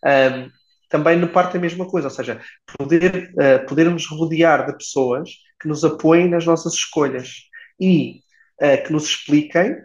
[0.05, 0.49] um,
[0.89, 2.41] também no parte a mesma coisa, ou seja,
[2.77, 5.29] poder, uh, podermos rodear de pessoas
[5.59, 7.50] que nos apoiem nas nossas escolhas
[7.81, 8.21] e
[8.61, 9.75] uh, que nos expliquem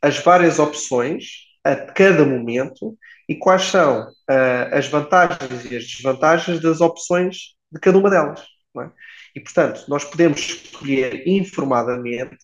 [0.00, 1.24] as várias opções
[1.64, 2.96] a cada momento
[3.28, 8.40] e quais são uh, as vantagens e as desvantagens das opções de cada uma delas.
[8.80, 8.90] É?
[9.34, 12.36] E, portanto, nós podemos escolher informadamente,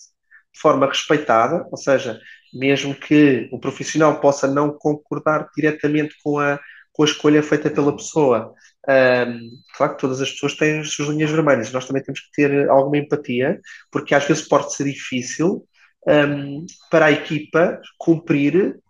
[0.52, 2.20] de forma respeitada, ou seja,
[2.52, 6.58] mesmo que o profissional possa não concordar diretamente com a,
[6.92, 8.54] com a escolha feita pela pessoa,
[8.86, 12.30] um, claro que todas as pessoas têm as suas linhas vermelhas, nós também temos que
[12.32, 13.60] ter alguma empatia,
[13.90, 15.66] porque às vezes pode ser difícil
[16.06, 18.80] um, para a equipa cumprir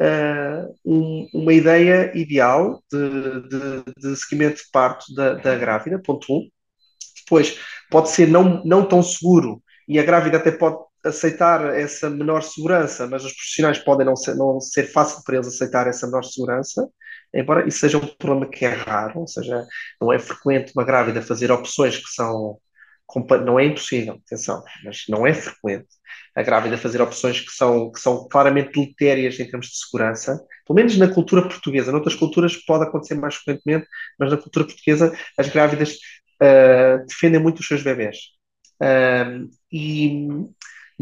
[0.00, 6.32] uh, um, uma ideia ideal de, de, de, seguimento de parto da, da grávida, ponto
[6.32, 6.36] 1.
[6.36, 6.48] Um.
[7.24, 7.58] Depois,
[7.90, 13.06] pode ser não, não tão seguro e a grávida até pode aceitar essa menor segurança,
[13.08, 16.88] mas os profissionais podem não ser, não ser fácil para eles aceitar essa menor segurança,
[17.34, 19.66] embora isso seja um problema que é raro, ou seja,
[20.00, 22.58] não é frequente uma grávida fazer opções que são
[23.44, 25.88] não é impossível, atenção, mas não é frequente
[26.34, 30.76] a grávida fazer opções que são, que são claramente deletérias em termos de segurança, pelo
[30.76, 31.92] menos na cultura portuguesa.
[31.92, 33.86] Noutras culturas pode acontecer mais frequentemente,
[34.18, 35.96] mas na cultura portuguesa as grávidas
[36.42, 38.16] uh, defendem muito os seus bebés.
[38.80, 40.26] Uh, e,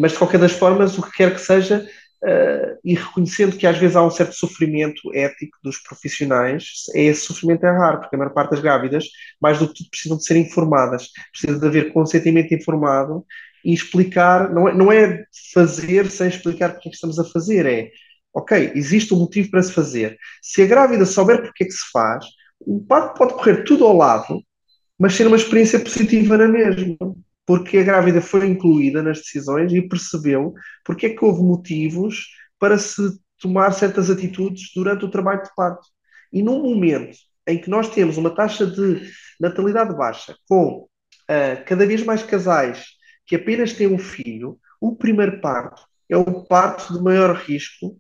[0.01, 1.87] mas de qualquer das formas, o que quer que seja,
[2.25, 7.23] uh, e reconhecendo que às vezes há um certo sofrimento ético dos profissionais, é esse
[7.23, 9.05] sofrimento é raro, porque a maior parte das grávidas,
[9.41, 13.25] mais do que tudo, precisam de ser informadas, precisa de haver consentimento informado
[13.65, 17.67] e explicar, não é, não é fazer sem explicar porque é que estamos a fazer,
[17.67, 17.91] é
[18.33, 20.17] ok, existe um motivo para se fazer.
[20.41, 22.25] Se a grávida souber porque é que se faz,
[22.61, 24.43] o parto pode correr tudo ao lado,
[24.99, 26.97] mas ser uma experiência positiva na mesma
[27.51, 32.29] porque a grávida foi incluída nas decisões e percebeu porque é que houve motivos
[32.61, 33.03] para se
[33.41, 35.85] tomar certas atitudes durante o trabalho de parto.
[36.33, 39.03] E num momento em que nós temos uma taxa de
[39.41, 42.85] natalidade baixa, com uh, cada vez mais casais
[43.27, 47.97] que apenas têm um filho, o primeiro parto é o parto de maior risco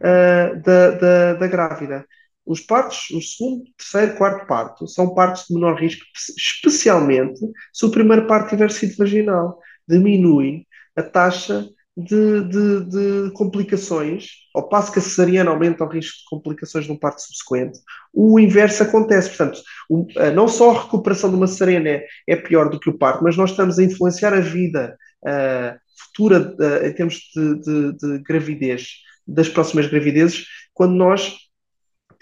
[0.00, 2.04] uh, da, da, da grávida.
[2.44, 6.04] Os partos, o segundo, terceiro, quarto parto, são partos de menor risco,
[6.36, 7.40] especialmente
[7.72, 9.58] se o primeiro parto tiver sido vaginal.
[9.88, 16.18] Diminui a taxa de, de, de, complicações, ao passo que a cesariana aumenta o risco
[16.18, 17.78] de complicações num parto subsequente,
[18.12, 19.28] o inverso acontece.
[19.28, 22.96] Portanto, o, não só a recuperação de uma cesariana é, é, pior do que o
[22.96, 24.96] parto, mas nós estamos a influenciar a vida
[25.96, 28.88] futura em termos de, de gravidez,
[29.26, 31.36] das próximas gravidezes, quando nós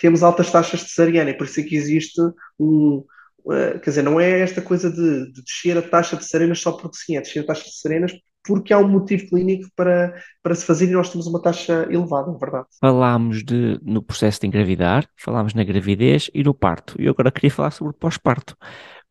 [0.00, 2.20] temos altas taxas de cesariana, e por isso é que existe
[2.58, 3.04] um.
[3.44, 6.72] Uh, quer dizer, não é esta coisa de, de, descer a taxa de cesarianas só
[6.72, 8.12] porque sim, é descer a taxa de cesarianas
[8.44, 12.30] porque há um motivo clínico para, para se fazer e nós temos uma taxa elevada,
[12.30, 12.66] é verdade.
[12.80, 17.30] Falámos de, no processo de engravidar, falámos na gravidez e no parto, e eu agora
[17.30, 18.56] queria falar sobre o pós-parto.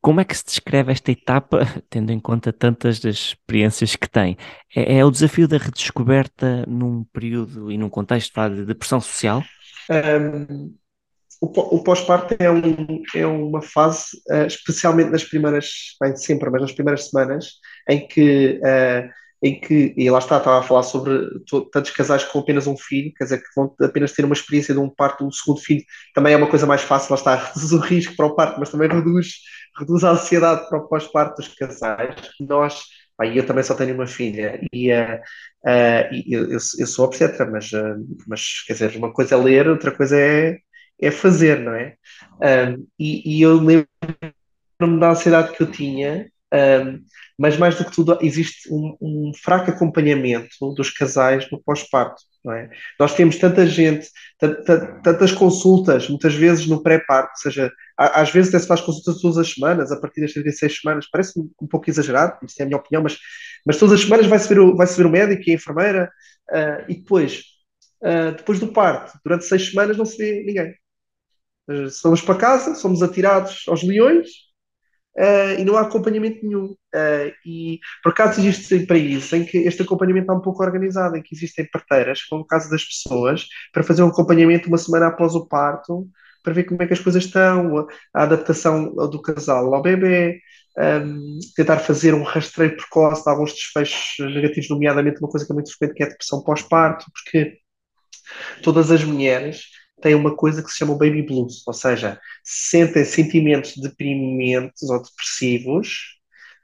[0.02, 4.38] Como é que se descreve esta etapa, tendo em conta tantas das experiências que tem?
[4.76, 9.44] É, é o desafio da redescoberta num período e num contexto de depressão social?
[9.90, 10.76] Um,
[11.42, 16.72] o, pós-parto é, um, é, uma fase, uh, especialmente nas primeiras, bem sempre, mas nas
[16.74, 17.54] primeiras semanas,
[17.90, 19.10] em que, uh,
[19.42, 21.28] em que e lá está, estava a falar sobre
[21.72, 24.80] tantos casais com apenas um filho, quer dizer, que vão apenas ter uma experiência de
[24.82, 27.80] um parto, um segundo filho, também é uma coisa mais fácil, lá está, reduz o
[27.80, 29.36] risco para o parto, mas também reduz,
[29.78, 32.16] reduz a ansiedade para o pós-parto dos casais.
[32.42, 32.82] Nós,
[33.18, 35.20] bem, eu também só tenho uma filha, e uh,
[35.66, 39.68] Uh, eu, eu, eu, sou obstetra, mas, uh, mas quer dizer, uma coisa é ler,
[39.68, 40.58] outra coisa é,
[41.02, 41.96] é fazer, não é?
[42.42, 47.04] Um, e, e, eu lembro-me da ansiedade que eu tinha, um,
[47.38, 52.22] mas mais do que tudo, existe um, um fraco acompanhamento dos casais no pós-parto.
[52.52, 52.70] É?
[52.98, 54.08] Nós temos tanta gente,
[55.04, 59.38] tantas consultas, muitas vezes no pré-parto, ou seja, às vezes até se faz consultas todas
[59.38, 62.78] as semanas, a partir das 36 semanas, parece um pouco exagerado, isso é a minha
[62.78, 63.18] opinião, mas,
[63.66, 66.12] mas todas as semanas vai-se ver, o, vai ver o médico e a enfermeira,
[66.50, 67.44] uh, e depois,
[68.04, 70.74] uh, depois do parto, durante seis semanas não se vê ninguém.
[71.70, 74.28] Uh, somos para casa, somos atirados aos leões,
[75.18, 76.76] uh, e não há acompanhamento nenhum.
[76.94, 81.22] Uh, e por acaso existem países em que este acompanhamento está um pouco organizado, em
[81.22, 85.36] que existem parteiras, como o caso das pessoas, para fazer um acompanhamento uma semana após
[85.36, 86.08] o parto,
[86.44, 90.40] para ver como é que as coisas estão, a adaptação do casal ao bebê,
[90.78, 95.56] um, tentar fazer um rastreio precoce de alguns desfechos negativos, nomeadamente uma coisa que é
[95.56, 97.58] muito frequente, que é a depressão pós-parto, porque
[98.64, 99.64] todas as mulheres
[100.02, 106.20] têm uma coisa que se chama baby blues, ou seja, sentem sentimentos deprimentes ou depressivos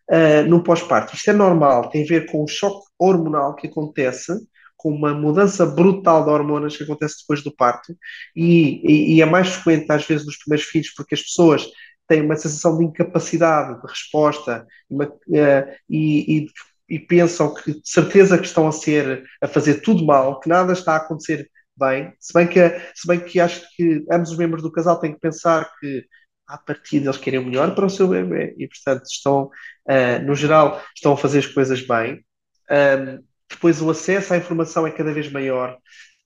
[0.09, 1.15] uh, no pós-parto.
[1.15, 4.33] Isto é normal, tem a ver com o choque hormonal que acontece,
[4.77, 7.95] com uma mudança brutal de hormonas que acontece depois do parto,
[8.35, 11.67] e, e, e é mais frequente às vezes nos primeiros filhos, porque as pessoas
[12.07, 16.47] têm uma sensação de incapacidade de resposta uma, uh, e, e,
[16.89, 20.73] e, pensam que de certeza que estão a ser a fazer tudo mal, que nada
[20.73, 22.59] está a acontecer bem, se bem que,
[22.93, 26.05] se bem que acho que ambos os membros do casal têm que pensar que
[26.47, 29.49] a partir deles querem o melhor para o seu bebê e, portanto, estão,
[29.89, 32.23] uh, no geral, estão a fazer as coisas bem.
[32.69, 35.77] Um, depois, o acesso à informação é cada vez maior.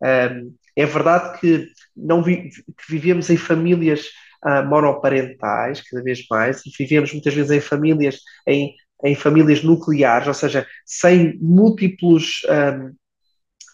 [0.02, 4.08] Um, é verdade que, não vi, que vivemos em famílias
[4.46, 10.28] uh, monoparentais, cada vez mais, e vivemos muitas vezes em famílias em em famílias nucleares,
[10.28, 12.94] ou seja, sem múltiplos, um,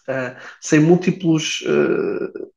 [0.08, 2.50] uh, sem múltiplos, uh,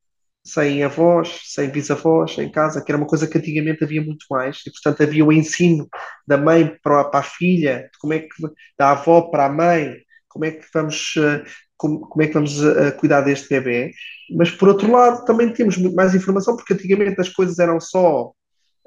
[0.43, 4.61] sem avós, sem bisavós em casa, que era uma coisa que antigamente havia muito mais,
[4.65, 5.87] e portanto havia o ensino
[6.25, 8.29] da mãe para a, para a filha, como é que,
[8.77, 9.95] da avó para a mãe,
[10.27, 11.43] como é que vamos, uh,
[11.77, 12.57] como, como, é que vamos
[12.99, 13.91] cuidar deste bebê,
[14.35, 18.33] mas por outro lado também temos muito mais informação, porque antigamente as coisas eram só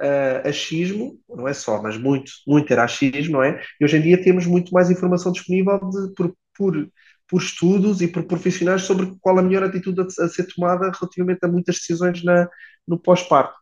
[0.02, 3.60] uh, achismo, não é só, mas muito, muito era achismo, não é?
[3.80, 6.88] E hoje em dia temos muito mais informação disponível de, por, por,
[7.32, 11.48] por estudos e por profissionais sobre qual a melhor atitude a, ser tomada relativamente a
[11.48, 12.46] muitas decisões na,
[12.86, 13.58] no pós-parto.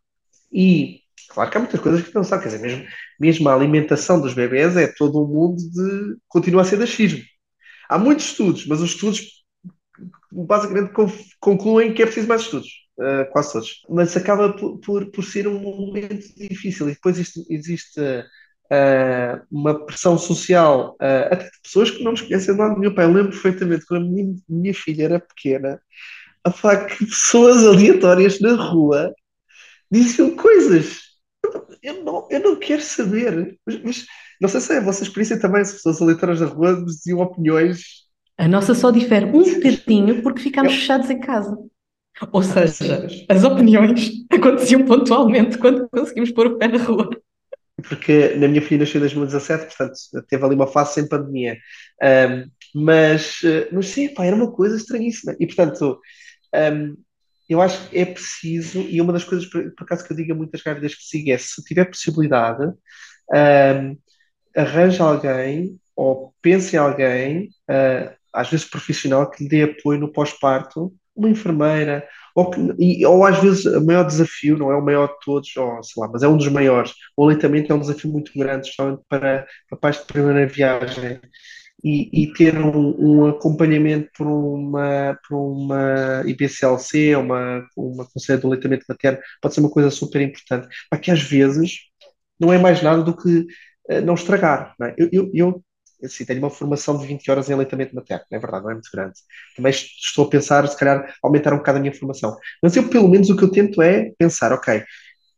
[0.51, 0.99] E
[1.29, 2.85] Claro que há muitas coisas que sabem, quer dizer, mesmo,
[3.17, 6.17] mesmo a alimentação dos bebés é todo um mundo de.
[6.27, 7.23] continua a ser achismo.
[7.87, 9.45] Há muitos estudos, mas os estudos
[10.29, 10.91] basicamente
[11.39, 12.67] concluem que é preciso mais estudos
[12.97, 13.81] uh, quase todos.
[13.89, 18.23] Mas acaba por, por, por, ser um momento difícil e depois existe, existe uh,
[19.51, 22.95] uma pressão social, uh, até de pessoas que não nos conhecem nada nenhum.
[22.95, 25.81] Pai, lembro perfeitamente quando a minha, minha filha era pequena,
[26.43, 29.13] a falar que pessoas aleatórias na rua
[29.91, 31.01] diziam coisas.
[31.83, 33.57] Eu não, eu não quero saber.
[33.65, 34.05] Mas, mas
[34.39, 37.81] não sei se é a vossa experiência também, se pessoas aleatórias na rua diziam opiniões.
[38.37, 41.57] A nossa só difere um bocadinho porque ficámos fechados em casa.
[42.31, 47.09] Ou seja, as opiniões aconteciam pontualmente quando conseguimos pôr o pé na rua.
[47.87, 51.57] Porque na minha filha nasceu em 2017, portanto, teve ali uma fase sem pandemia.
[52.01, 55.35] Um, mas, eh, mas sim, pá, era uma coisa estranhíssima.
[55.39, 55.99] E, portanto,
[56.55, 56.97] um,
[57.49, 60.31] eu acho que é preciso, e uma das coisas, por, por acaso, que eu digo
[60.33, 63.97] a muitas grávidas que sigo é, se tiver possibilidade, um,
[64.55, 70.11] arranje alguém ou pense em alguém, uh, às vezes profissional, que lhe dê apoio no
[70.11, 75.07] pós-parto, uma enfermeira, ou, e, ou às vezes o maior desafio, não é o maior
[75.07, 76.93] de todos, ou sei lá, mas é um dos maiores.
[77.15, 81.19] O aleitamento é um desafio muito grande, especialmente para, para pais de primeira viagem.
[81.83, 88.45] E, e, ter um, um, acompanhamento por uma, por uma IBCLC, uma, uma Conselho de
[88.45, 91.79] Aleitamento Materno, pode ser uma coisa super importante, para que às vezes
[92.39, 93.47] não é mais nada do que
[93.89, 94.75] uh, não estragar.
[94.79, 94.95] Não é?
[94.97, 95.63] eu, eu, eu
[96.03, 98.73] assim, tenho uma formação de 20 horas em aleitamento materno, não é verdade, não é
[98.73, 99.13] muito grande.
[99.55, 102.37] Também estou a pensar, se calhar, aumentar um bocado a minha formação.
[102.61, 104.83] Mas eu, pelo menos, o que eu tento é pensar, ok,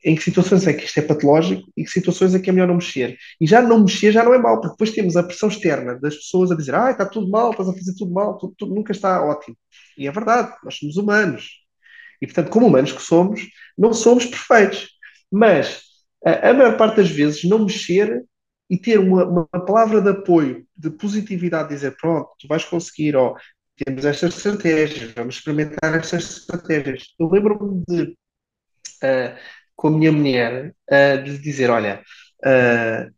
[0.05, 2.67] em que situações é que isto é patológico e que situações é que é melhor
[2.67, 3.17] não mexer.
[3.39, 6.15] E já não mexer já não é mal, porque depois temos a pressão externa das
[6.15, 8.91] pessoas a dizer, ah, está tudo mal, estás a fazer tudo mal, tudo, tudo nunca
[8.91, 9.55] está ótimo.
[9.97, 11.63] E é verdade, nós somos humanos.
[12.21, 13.41] E, portanto, como humanos que somos,
[13.77, 14.89] não somos perfeitos.
[15.31, 15.81] Mas
[16.25, 18.23] a, a maior parte das vezes, não mexer
[18.69, 23.35] e ter uma, uma, palavra de apoio, de positividade, dizer pronto, tu vais conseguir, ó,
[23.75, 27.13] temos estas estratégias, vamos experimentar estas estratégias.
[27.19, 28.03] Eu lembro-me de,
[29.03, 29.37] uh,
[29.75, 32.01] com a minha mulher, uh, de dizer, olha,
[32.45, 33.13] uh,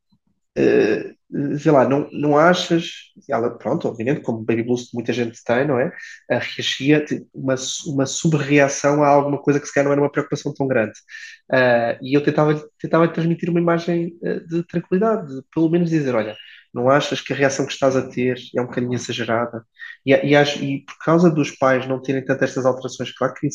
[1.59, 5.79] sei lá, não, não achas, ela, pronto, obviamente, como baby blues muita gente tem, não
[5.79, 5.91] é?
[6.29, 7.55] A reagia, uma,
[7.88, 10.93] uma subreação a alguma coisa que se calhar não era uma preocupação tão grande.
[11.51, 16.15] Uh, e eu tentava, tentava transmitir uma imagem uh, de tranquilidade, de, pelo menos dizer,
[16.15, 16.36] olha,
[16.76, 19.65] não achas que a reação que estás a ter é um bocadinho exagerada?
[20.05, 23.47] E, e, e por causa dos pais não terem tantas estas alterações, claro que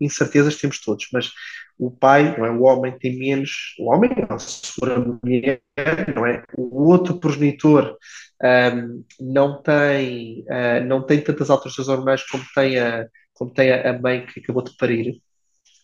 [0.00, 1.30] incertezas temos todos, mas
[1.78, 2.50] o pai, não é?
[2.50, 5.60] O homem tem menos, o homem, se for mulher,
[6.14, 6.42] não é?
[6.56, 7.96] O outro progenitor
[8.42, 13.98] um, não tem uh, não tem tantas alterações hormonais como tem a como tem a
[13.98, 15.20] mãe que acabou de parir.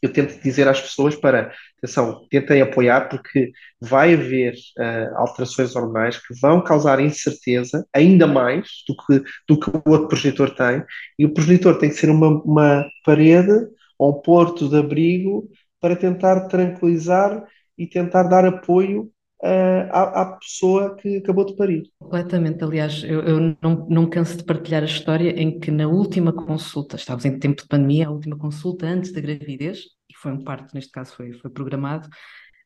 [0.04, 6.18] Eu tento dizer às pessoas para, atenção, tentem apoiar porque vai haver uh, alterações hormonais
[6.18, 10.84] que vão causar incerteza ainda mais do que, do que o outro progenitor tem
[11.18, 13.66] e o progenitor tem que ser uma, uma parede
[13.98, 15.48] ou um porto de abrigo
[15.80, 17.42] para tentar tranquilizar
[17.78, 19.10] e tentar dar apoio
[19.42, 21.82] uh, à, à, pessoa que acabou de parir.
[21.98, 26.32] Completamente, aliás, eu, eu, não, não canso de partilhar a história em que na última
[26.32, 29.80] consulta, estávamos em tempo de pandemia, a última consulta antes da gravidez,
[30.24, 32.08] foi um parto, neste caso foi, foi programado,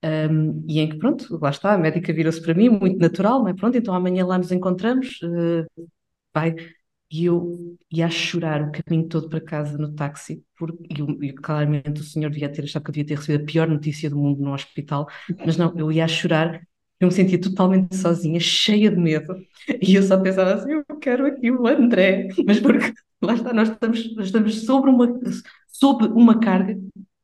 [0.05, 3.49] um, e em que, pronto, lá está, a médica virou-se para mim, muito natural, não
[3.49, 3.55] é?
[3.55, 5.89] Pronto, então amanhã lá nos encontramos, uh,
[6.33, 6.55] vai,
[7.11, 10.85] e eu ia chorar o caminho todo para casa no táxi, porque
[11.23, 14.09] e, claramente o senhor devia ter achado que eu devia ter recebido a pior notícia
[14.09, 15.09] do mundo no hospital,
[15.45, 16.61] mas não, eu ia chorar,
[17.01, 19.35] eu me sentia totalmente sozinha, cheia de medo,
[19.83, 23.69] e eu só pensava assim, eu quero aqui o André, mas porque lá está, nós
[23.69, 25.09] estamos, nós estamos sobre, uma,
[25.67, 26.79] sobre uma carga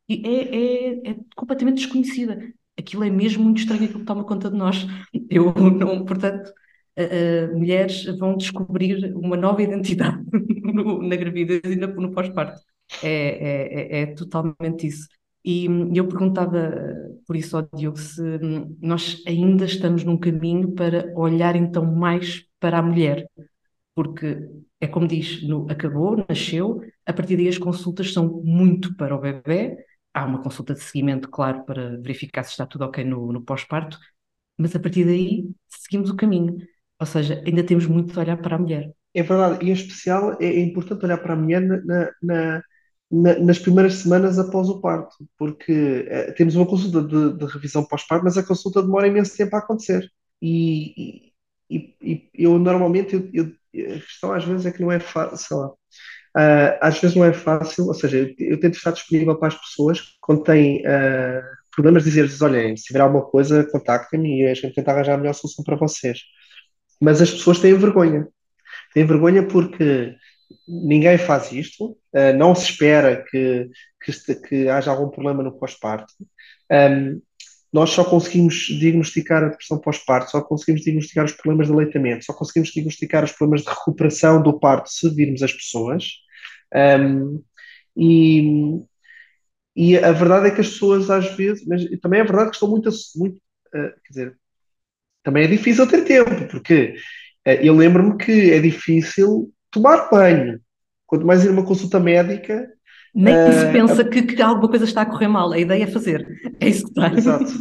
[0.09, 2.39] e é, é, é completamente desconhecida.
[2.79, 4.87] Aquilo é mesmo muito estranho aquilo que toma conta de nós.
[5.31, 6.53] Eu não, portanto,
[6.99, 10.23] uh, mulheres vão descobrir uma nova identidade
[10.63, 12.61] no, na gravidez e no, no pós-parto.
[13.03, 15.09] É, é, é, é, totalmente isso.
[15.45, 16.75] E eu perguntava
[17.27, 18.23] por isso ao Diogo se
[18.81, 23.27] nós ainda estamos num caminho para olhar então mais para a mulher,
[23.95, 24.39] porque
[24.81, 29.21] é como diz, no, acabou, nasceu, a partir daí as consultas são muito para o
[29.21, 29.77] bebê,
[30.15, 33.99] há uma consulta de seguimento, claro, para verificar se está tudo ok no, no pós-parto,
[34.59, 36.57] mas a partir daí seguimos o caminho,
[37.01, 38.93] ou seja, ainda temos muito de olhar para a mulher.
[39.15, 42.63] É verdade, e em especial é, é importante olhar para a mulher na, na
[43.11, 47.85] na, nas primeiras semanas após o parto, porque é, temos uma consulta de, de revisão
[47.87, 50.11] pós-parto, mas a consulta demora imenso tempo a acontecer.
[50.43, 51.33] E,
[51.71, 53.31] e, e eu normalmente, eu,
[53.75, 55.73] eu, a questão às vezes é que não é fácil, sei lá,
[56.37, 59.55] uh, às vezes não é fácil, ou seja, eu, eu, tento estar disponível para as
[59.55, 64.75] pessoas quando têm uh, problemas, dizer-lhes: olhem, se tiver alguma coisa, contactem-me e a gente
[64.75, 66.21] tenta arranjar a melhor solução para vocês.
[67.01, 68.29] Mas as pessoas têm vergonha.
[68.93, 70.15] Têm vergonha porque
[70.67, 73.69] ninguém faz isto, uh, não se espera que,
[74.03, 76.13] que, que, haja algum problema no pós-parto.
[76.71, 77.21] Um,
[77.73, 82.33] nós só conseguimos diagnosticar a depressão pós-parto, só conseguimos diagnosticar os problemas de aleitamento, só
[82.33, 86.24] conseguimos diagnosticar os problemas de recuperação do parto se virmos as pessoas.
[86.75, 87.43] Um,
[87.97, 88.83] e,
[89.77, 92.69] e, a verdade é que as pessoas às vezes, mas também é verdade que estão
[92.69, 94.39] muito, muito uh, quer dizer,
[95.23, 96.97] também é difícil ter tempo, porque
[97.47, 100.61] uh, eu lembro-me que é difícil tomar banho.
[101.07, 102.69] Quanto mais ir a uma consulta médica.
[103.15, 105.87] Nem uh, se pensa que, que, alguma coisa está a correr mal, a ideia é
[105.87, 106.27] fazer.
[106.61, 107.13] É isso que está.
[107.13, 107.53] Exato.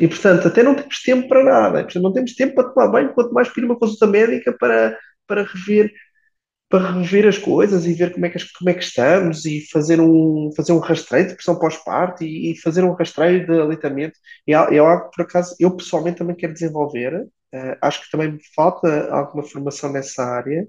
[0.00, 1.82] E portanto, até não temos tempo para nada.
[1.82, 4.96] Portanto, não temos tempo para tomar banho, quanto mais ir a uma consulta médica para,
[5.26, 5.92] para rever
[6.72, 10.00] para rever as coisas e ver como é que, como é que estamos e fazer
[10.00, 14.18] um, fazer um rastreio de pressão pós-parto e, e, fazer um rastreio de aleitamento.
[14.48, 17.26] É, é algo que, por acaso, eu pessoalmente também quero desenvolver.
[17.54, 20.66] Uh, acho que também falta alguma formação nessa área.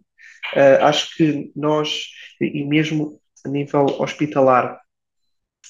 [0.53, 2.01] Uh, acho que nós,
[2.41, 4.77] e mesmo a nível hospitalar,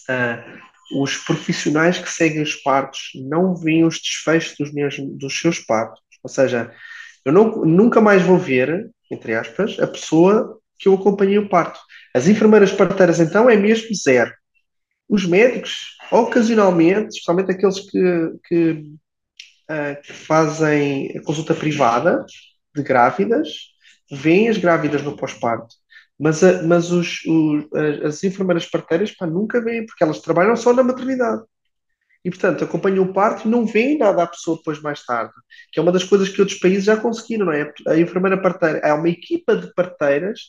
[0.09, 5.59] uh, os profissionais que seguem os partos não veem os desfechos dos, meus, dos seus
[5.59, 6.01] partos.
[6.23, 6.73] Ou seja,
[7.23, 11.79] eu não, nunca mais vou ver, entre aspas, a pessoa que eu acompanhei o parto.
[12.13, 14.31] As enfermeiras parteiras, então, é mesmo zero.
[15.07, 18.71] Os médicos, ocasionalmente, especialmente aqueles que, que,
[19.69, 22.25] uh, que fazem consulta privada
[22.75, 23.49] de grávidas,
[24.11, 25.75] veem as grávidas no pós-parto,
[26.19, 27.65] mas, a, mas os, os,
[28.03, 31.43] as enfermeiras parteiras pá, nunca veem, porque elas trabalham só na maternidade.
[32.23, 35.33] E, portanto, acompanham o parto e não veem nada à pessoa depois mais tarde,
[35.71, 37.71] que é uma das coisas que outros países já conseguiram, não é?
[37.87, 40.39] A enfermeira parteira é uma equipa de parteiras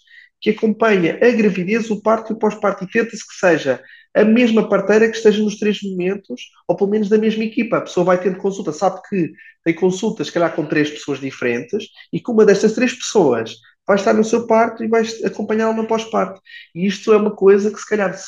[0.41, 3.83] que acompanha a gravidez, o parto e o pós-parto e tenta-se que seja
[4.15, 7.79] a mesma parteira que esteja nos três momentos, ou pelo menos da mesma equipa.
[7.79, 9.33] A pessoa vai tendo consulta, sabe que
[9.65, 13.57] tem consultas, se calhar, com três pessoas diferentes, e que uma destas três pessoas
[13.87, 16.41] vai estar no seu parto e vai acompanhá-lo no pós-parto.
[16.75, 18.27] E isto é uma coisa que, se calhar, se,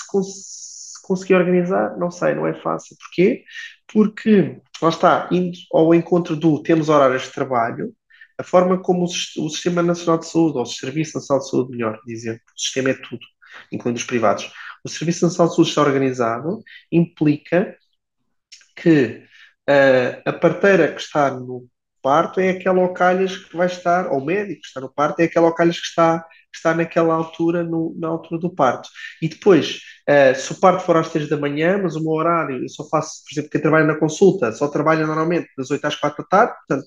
[1.06, 2.96] cons se conseguir organizar, não sei, não é fácil.
[2.98, 3.44] Porquê?
[3.92, 7.94] Porque, lá está, indo ao encontro do temos horários de trabalho,
[8.38, 12.00] a forma como o, Sistema Nacional de Saúde, ou o Serviço Nacional de Saúde, melhor
[12.06, 13.24] dizer, o sistema é tudo,
[13.72, 14.52] incluindo os privados,
[14.84, 17.76] o Serviço Nacional de Saúde está organizado implica
[18.74, 19.22] que
[19.68, 21.66] uh, a parteira que está no
[22.06, 25.18] parto é aquela ao calhas que vai estar, ou o médico que está no parto
[25.18, 28.88] é aquela ao calhas que está, está naquela altura, no, na altura do parto.
[29.20, 32.62] E depois, uh, se o parto for às 3 da manhã, mas o meu horário,
[32.62, 35.96] eu só faço, por exemplo, quem trabalha na consulta, só trabalha normalmente das 8 às
[35.96, 36.86] 4 da tarde, portanto,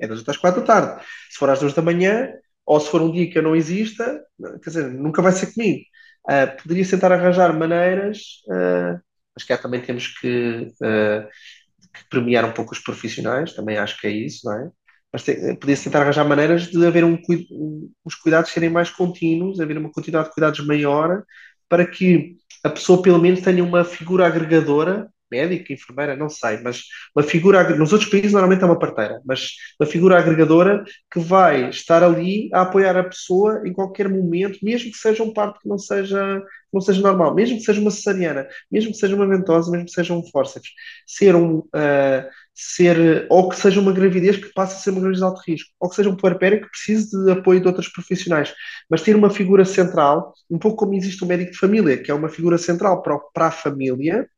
[0.00, 1.04] é das 8 às 4 da tarde.
[1.30, 2.32] Se for às 2 da manhã,
[2.64, 4.24] ou se for um dia que eu não exista,
[4.62, 5.84] quer dizer, nunca vai ser comigo.
[6.24, 8.98] Uh, poderia tentar arranjar maneiras, uh,
[9.34, 10.72] mas que também temos que,
[12.10, 14.70] premiar um pouco os profissionais, também acho que é isso, não é?
[15.12, 15.24] Mas
[15.58, 17.18] podia-se tentar arranjar maneiras de haver um,
[17.50, 21.22] um, os cuidados serem mais contínuos, haver uma quantidade de cuidados maior,
[21.68, 26.82] para que a pessoa pelo menos tenha uma figura agregadora médica, enfermeira, não sei, mas
[27.14, 29.50] uma figura, nos outros países normalmente é uma parteira, mas
[29.80, 34.90] uma figura agregadora que vai estar ali a apoiar a pessoa em qualquer momento, mesmo
[34.90, 38.46] que seja um parto que não seja, não seja normal, mesmo que seja uma cesariana,
[38.70, 40.70] mesmo que seja uma ventosa, mesmo que seja um forceps,
[41.06, 42.28] ser um, uh,
[42.60, 45.70] ser, ou que seja uma gravidez que passe a ser uma gravidez de alto risco,
[45.78, 48.52] ou que seja um puerpério que precise de apoio de outros profissionais,
[48.90, 52.14] mas ter uma figura central, um pouco como existe o médico de família, que é
[52.14, 54.28] uma figura central para, para a família,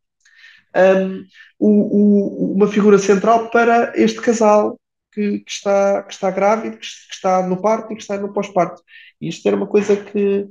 [0.77, 1.25] um,
[1.59, 4.79] o, o, uma figura central para este casal
[5.13, 8.83] que, que, está, que está grávido, que, está no parto e que está no pós-parto.
[9.21, 10.47] E isto era uma coisa que,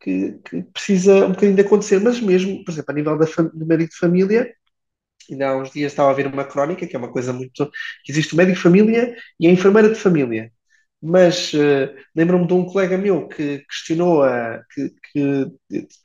[0.00, 3.66] que, que, precisa um bocadinho de acontecer, mas mesmo, por exemplo, a nível da, do
[3.66, 4.54] médico de família,
[5.30, 7.70] ainda há uns dias estava a ver uma crónica, que é uma coisa muito.
[8.04, 10.52] que existe o médico de família e a enfermeira de família.
[11.02, 15.52] Mas uh, lembro-me de um colega meu que questionou a que, que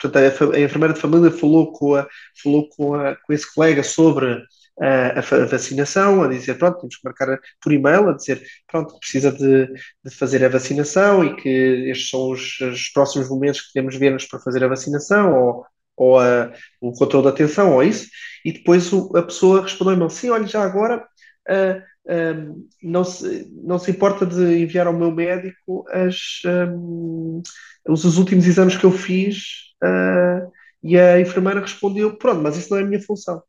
[0.01, 2.07] portanto, a, enfermeira de família falou com, a,
[2.41, 4.43] falou com, a, com esse colega sobre
[4.79, 9.31] a, a, vacinação, a dizer, pronto, temos que marcar por e-mail, a dizer, pronto, precisa
[9.31, 9.67] de,
[10.03, 11.49] de fazer a vacinação e que
[11.89, 16.19] estes são os, os próximos momentos que devemos ver-nos para fazer a vacinação, ou, ou
[16.19, 18.07] a, o controle da atenção, ou isso,
[18.45, 21.05] e depois o, a pessoa respondeu-me, sim, olha, já agora
[21.49, 27.41] uh, um, não, se, não se importa de enviar ao meu médico as, um,
[27.87, 30.51] os, os, últimos exames que eu fiz, uh,
[30.81, 33.41] e a enfermeira respondeu, pronto, mas isso não é a minha função.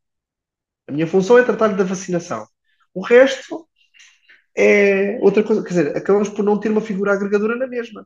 [0.87, 2.45] A minha função é tratar-lhe da vacinação.
[2.93, 3.67] O resto
[4.57, 8.05] é outra coisa, quer dizer, acabamos por não ter uma figura agregadora na mesma.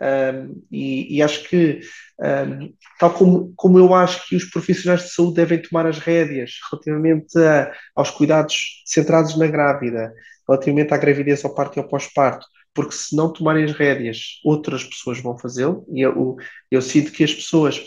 [0.00, 1.80] Um, e, e, acho que,
[2.20, 6.52] um, tal como, como eu acho que os profissionais de saúde devem tomar as rédeas
[6.70, 10.12] relativamente a, aos cuidados centrados na grávida,
[10.48, 14.84] relativamente à gravidez, ao parto e ao pós-parto, porque se não tomarem as rédeas, outras
[14.84, 15.84] pessoas vão fazê-lo.
[15.92, 16.36] E eu,
[16.70, 17.84] eu sinto que as pessoas,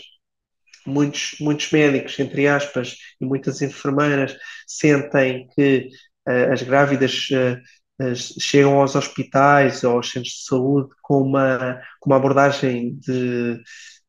[0.86, 4.36] muitos, muitos médicos, entre aspas, e muitas enfermeiras,
[4.66, 5.88] sentem que
[6.28, 7.28] uh, as grávidas.
[7.30, 7.81] Uh,
[8.14, 13.62] chegam aos hospitais ou aos centros de saúde com uma, com uma abordagem de,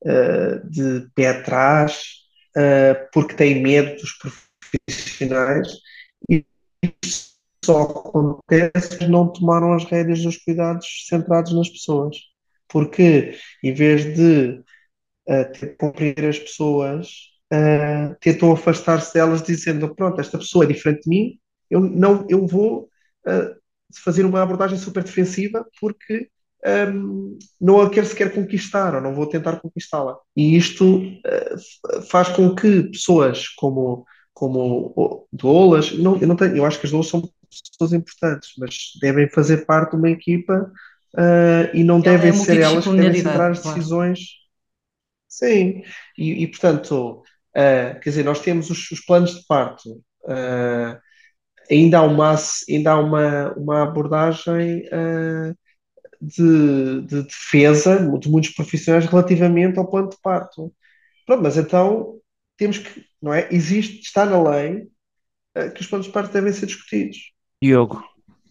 [0.06, 2.04] uh, de pé atrás,
[2.58, 5.68] uh, porque têm medo dos profissionais,
[6.30, 6.46] e
[7.64, 12.18] só acontece não tomaram as rédeas dos cuidados centrados nas pessoas.
[12.68, 14.64] Porque, em vez de
[15.54, 17.08] que cumprir as pessoas,
[18.20, 21.40] tentam afastar-se delas dizendo, pronto, esta pessoa é diferente de mim,
[21.70, 22.90] eu, não, eu vou
[24.04, 26.30] fazer uma abordagem super defensiva porque
[26.66, 30.18] um, não a quero sequer conquistar ou não vou tentar conquistá-la.
[30.36, 36.66] E isto uh, faz com que pessoas como, como doulas, não, eu, não tenho, eu
[36.66, 37.22] acho que as doulas são
[37.72, 40.72] pessoas importantes, mas devem fazer parte de uma equipa
[41.16, 44.20] uh, e não é devem ser elas que devem tomar as decisões.
[44.20, 44.44] Claro.
[45.28, 45.82] Sim,
[46.18, 47.22] e, e portanto,
[47.56, 50.02] uh, quer dizer, nós temos os, os planos de parto.
[50.24, 50.98] Uh,
[51.70, 52.36] ainda há uma,
[52.70, 55.56] ainda há uma, uma abordagem uh,
[56.22, 60.74] de, de, defesa de muitos profissionais relativamente ao plano de parto.
[61.26, 62.20] Pronto, mas então
[62.58, 63.48] temos que, não é?
[63.52, 64.88] Existe, está na lei
[65.58, 67.18] uh, que os planos de parto devem ser discutidos.
[67.62, 68.04] Diogo,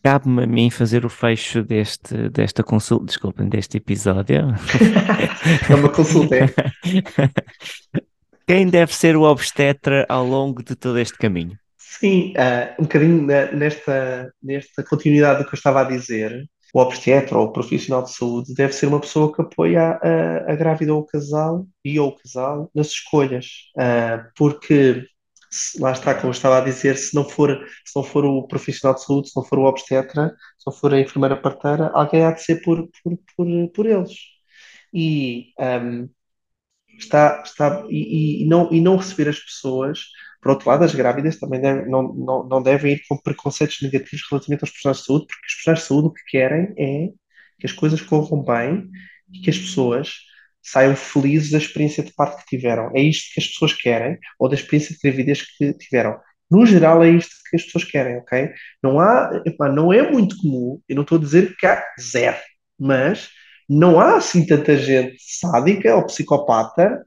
[0.02, 4.36] cabe-me a mim fazer o fecho deste, desta consulta, desculpem, deste episódio.
[5.70, 6.46] é uma consulta, é.
[8.46, 11.56] Quem deve ser o obstetra ao longo de todo este caminho?
[12.02, 17.38] Sim, uh, um bocadinho nesta, nesta continuidade do que eu estava a dizer, o obstetra
[17.38, 21.02] ou o profissional de saúde deve ser uma pessoa que apoia a, a grávida ou
[21.02, 23.46] o casal e ou o casal nas escolhas,
[23.78, 25.06] uh, porque
[25.78, 27.50] lá está, como eu estava a dizer, se não for,
[27.84, 30.92] se não for o profissional de saúde, se não for o obstetra, se não for
[30.92, 34.12] a enfermeira parteira, alguém há de ser por, por, por, por eles.
[34.92, 36.08] E um,
[36.98, 40.00] está, está e, e, não, e não receber as pessoas
[40.42, 44.64] por outro lado, as grávidas também não, não, não devem ir com preconceitos negativos relativamente
[44.64, 47.12] aos profissionais de saúde, porque os profissionais de saúde o que querem é
[47.60, 48.90] que as coisas corram bem
[49.32, 50.12] e que as pessoas
[50.60, 52.90] saiam felizes da experiência de parto que tiveram.
[52.94, 56.18] É isto que as pessoas querem, ou da experiência de gravidez que tiveram.
[56.50, 58.52] No geral, é isto que as pessoas querem, ok?
[58.82, 62.36] Não há, epá, não é muito comum, eu não estou a dizer que há zero,
[62.78, 63.30] mas
[63.68, 67.06] não há assim tanta gente sádica ou psicopata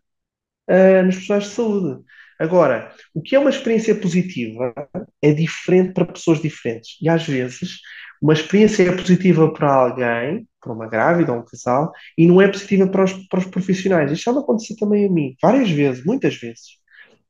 [0.69, 2.03] uh, nos profissionais de saúde.
[2.39, 4.73] Agora, o que é uma experiência positiva
[5.21, 6.97] é diferente para pessoas diferentes.
[7.01, 7.79] E às vezes,
[8.21, 12.47] uma experiência é positiva para alguém, para uma grávida ou um casal, e não é
[12.47, 14.11] positiva para os, para os profissionais.
[14.11, 16.79] Isto já me aconteceu também a mim, várias vezes, muitas vezes.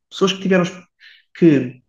[0.10, 0.64] Pessoas que tiveram,
[1.38, 1.82] que,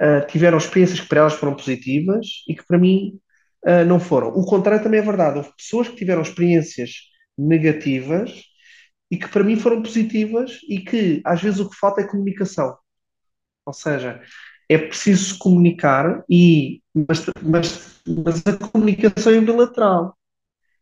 [0.00, 3.18] uh, tiveram experiências que para elas foram positivas e que para mim
[3.66, 4.28] uh, não foram.
[4.28, 5.38] O contrário também é verdade.
[5.38, 6.90] Houve pessoas que tiveram experiências
[7.36, 8.53] negativas
[9.10, 12.76] e que para mim foram positivas e que às vezes o que falta é comunicação.
[13.66, 14.20] Ou seja,
[14.68, 20.16] é preciso comunicar, e, mas, mas, mas a comunicação é bilateral.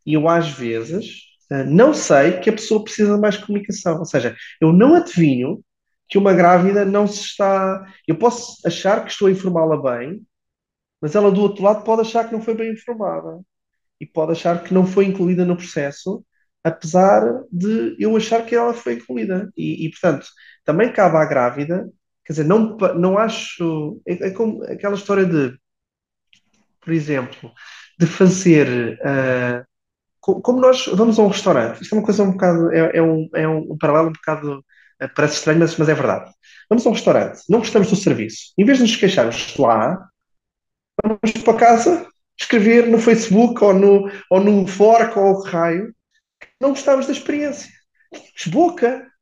[0.06, 3.98] E eu às vezes eh, não sei que a pessoa precisa de mais comunicação.
[3.98, 5.62] Ou seja, eu não adivinho
[6.08, 7.86] que uma grávida não se está.
[8.06, 10.22] Eu posso achar que estou a informá-la bem,
[11.00, 13.40] mas ela do outro lado pode achar que não foi bem informada
[14.00, 16.24] e pode achar que não foi incluída no processo
[16.64, 19.50] apesar de eu achar que ela foi incluída.
[19.56, 20.26] E, e portanto,
[20.64, 21.88] também cabe à grávida,
[22.24, 24.00] quer dizer, não, não acho.
[24.06, 25.56] É, é como aquela história de,
[26.80, 27.52] por exemplo,
[27.98, 28.98] de fazer.
[29.00, 29.72] Uh,
[30.20, 33.28] como nós vamos a um restaurante, isto é uma coisa um bocado, é, é, um,
[33.34, 36.30] é um, paralelo um bocado, uh, parece estranho, mas, mas é verdade.
[36.68, 38.52] Vamos a um restaurante, não gostamos do serviço.
[38.56, 39.98] Em vez de nos queixarmos lá,
[41.04, 42.06] vamos para casa
[42.40, 45.92] escrever no Facebook ou no, ou no Fork ou o raio
[46.62, 47.68] não gostávamos da experiência.
[48.12, 49.12] Tínhamos boca.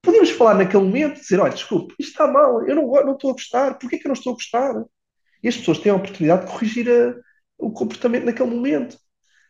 [0.00, 3.32] Podíamos falar naquele momento, dizer, olha, desculpe, isto está mal, eu não, não estou a
[3.32, 4.84] gostar, porquê que eu não estou a gostar?
[5.42, 7.14] E as pessoas têm a oportunidade de corrigir a,
[7.58, 8.96] o comportamento naquele momento.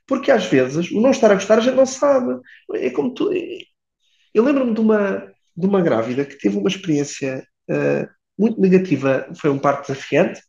[0.06, 2.40] Porque às vezes o não estar a gostar a gente não sabe.
[2.74, 3.30] É como tu.
[4.32, 9.50] Eu lembro-me de uma, de uma grávida que teve uma experiência uh, muito negativa, foi
[9.50, 10.40] um parto desafiante,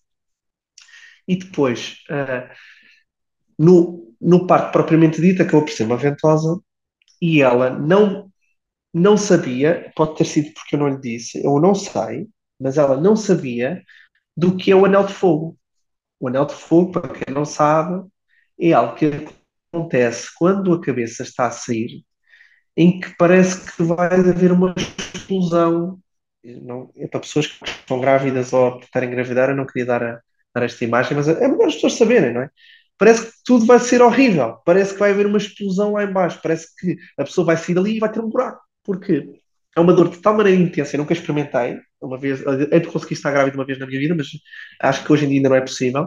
[1.28, 2.50] e depois, uh,
[3.60, 6.60] no, no parto propriamente dito, acabou por ser uma ventosa,
[7.22, 8.32] e ela não,
[8.94, 12.28] não sabia, pode ter sido porque eu não lhe disse, eu não sei,
[12.60, 13.84] mas ela não sabia
[14.36, 15.58] do que é o anel de fogo.
[16.20, 18.08] O anel de fogo, para quem não sabe,
[18.60, 19.12] é algo que
[19.74, 22.04] acontece quando a cabeça está a sair,
[22.76, 24.74] em que parece que vai haver uma
[25.14, 26.00] explosão.
[26.44, 30.22] Não, é para pessoas que estão grávidas ou estarem engravidar, eu não queria dar, a,
[30.56, 32.50] dar esta imagem, mas é melhor as pessoas saberem, não é?
[32.98, 36.68] Parece que tudo vai ser horrível, parece que vai haver uma explosão lá embaixo, parece
[36.76, 38.60] que a pessoa vai sair dali e vai ter um buraco.
[38.84, 39.40] Porquê?
[39.76, 43.14] É uma dor de tal maneira intensa, eu nunca experimentei, uma vez, hei de conseguir
[43.14, 44.28] estar grávida uma vez na minha vida, mas
[44.82, 46.04] acho que hoje em dia ainda não é possível.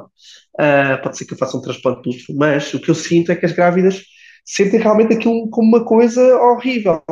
[0.59, 3.37] Uh, pode ser que eu faça um transplante útero, mas o que eu sinto é
[3.37, 4.03] que as grávidas
[4.45, 7.03] sentem realmente aquilo como uma coisa horrível.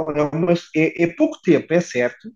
[0.74, 2.28] É, é, é pouco tempo, é certo,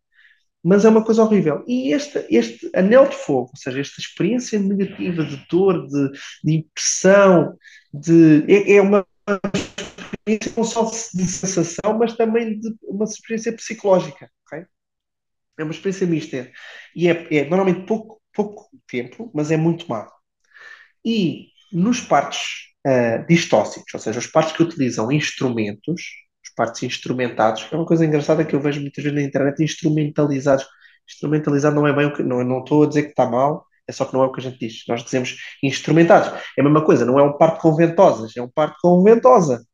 [0.62, 1.64] mas é uma coisa horrível.
[1.66, 6.10] E este, este anel de fogo, ou seja, esta experiência negativa de dor, de,
[6.44, 7.56] de impressão,
[7.92, 9.06] de, é, é uma
[9.54, 14.30] experiência não só de sensação, mas também de uma experiência psicológica.
[14.46, 14.64] Okay?
[15.58, 16.50] É uma experiência mista.
[16.94, 20.08] E é, é normalmente pouco, pouco tempo, mas é muito má.
[21.04, 26.02] E nos partos uh, distóxicos, ou seja, os partos que utilizam instrumentos,
[26.52, 30.66] os partos instrumentados, é uma coisa engraçada que eu vejo muitas vezes na internet, instrumentalizados.
[31.08, 32.22] Instrumentalizado não é bem o que.
[32.22, 34.40] Não, não estou a dizer que está mal, é só que não é o que
[34.40, 34.84] a gente diz.
[34.86, 36.28] Nós dizemos instrumentados.
[36.56, 39.64] É a mesma coisa, não é um parto com ventosas, é um parto com ventosa.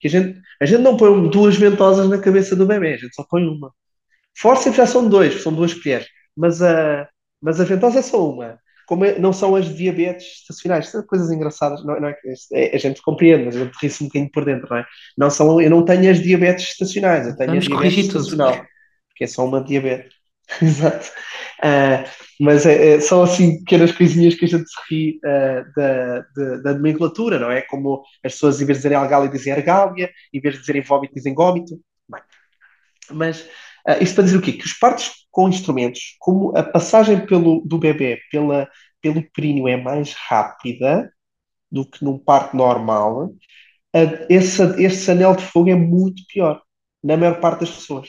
[0.00, 3.14] Que a, gente, a gente não põe duas ventosas na cabeça do bebê, a gente
[3.14, 3.72] só põe uma.
[4.36, 7.08] Forceps já são dois, são duas colheres, mas a,
[7.42, 8.58] mas a ventosa é só uma.
[8.88, 12.16] Como é, não são as diabetes estacionais, são coisas engraçadas, não, não é,
[12.54, 14.86] é, a gente compreende, mas a gente ri-se um bocadinho por dentro, não é?
[15.16, 18.66] Não são, eu não tenho as diabetes estacionais, eu tenho Vamos a diabetes estacional, tudo.
[19.14, 20.14] que é só uma diabetes.
[20.62, 21.06] Exato.
[21.58, 22.08] Uh,
[22.40, 26.56] mas é, é, são assim pequenas coisinhas que a gente se ri uh, da, da,
[26.62, 27.60] da, nomenclatura, não é?
[27.60, 31.14] Como as pessoas, em vez de dizerem algália, dizem argália, em vez de dizerem vómito,
[31.14, 31.78] dizem gómito.
[32.08, 32.22] Bem,
[33.10, 33.46] mas
[33.88, 34.52] Uh, isto para dizer o quê?
[34.52, 38.68] Que os partos com instrumentos, como a passagem pelo, do bebê pela,
[39.00, 41.12] pelo períneo é mais rápida
[41.70, 43.32] do que num parto normal,
[44.28, 46.60] esse, esse anel de fogo é muito pior,
[47.04, 48.08] na maior parte das pessoas.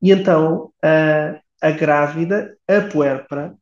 [0.00, 3.56] E então, uh, a grávida, a puérpera,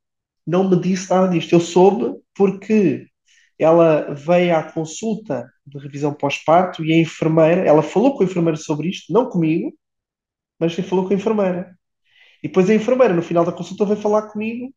[0.47, 1.55] não me disse nada disto.
[1.55, 3.07] Eu soube porque
[3.59, 8.59] ela veio à consulta de revisão pós-parto e a enfermeira, ela falou com a enfermeira
[8.59, 9.73] sobre isto, não comigo,
[10.59, 11.80] mas falou com a enfermeira.
[12.43, 14.73] E depois a enfermeira, no final da consulta, veio falar comigo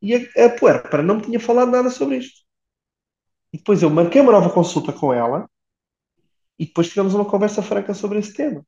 [0.00, 2.40] e a, a puerpera não me tinha falado nada sobre isto.
[3.52, 5.48] E depois eu marquei uma nova consulta com ela
[6.58, 8.64] e depois tivemos uma conversa franca sobre esse tema.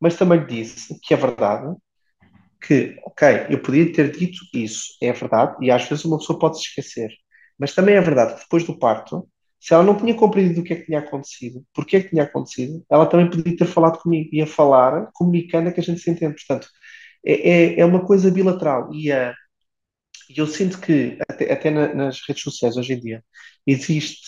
[0.00, 1.76] Mas também lhe disse que é verdade
[2.60, 6.58] que, ok, eu podia ter dito isso, é verdade, e às vezes uma pessoa pode
[6.58, 7.10] se esquecer.
[7.58, 9.28] Mas também é verdade que depois do parto,
[9.60, 12.24] se ela não tinha compreendido o que é que tinha acontecido, porque é que tinha
[12.24, 16.10] acontecido, ela também podia ter falado comigo, ia falar, comunicando é que a gente se
[16.10, 16.34] entende.
[16.34, 16.68] Portanto,
[17.24, 18.92] é, é, é uma coisa bilateral.
[18.92, 19.32] E uh,
[20.36, 23.24] eu sinto que, até, até na, nas redes sociais hoje em dia,
[23.66, 24.20] existe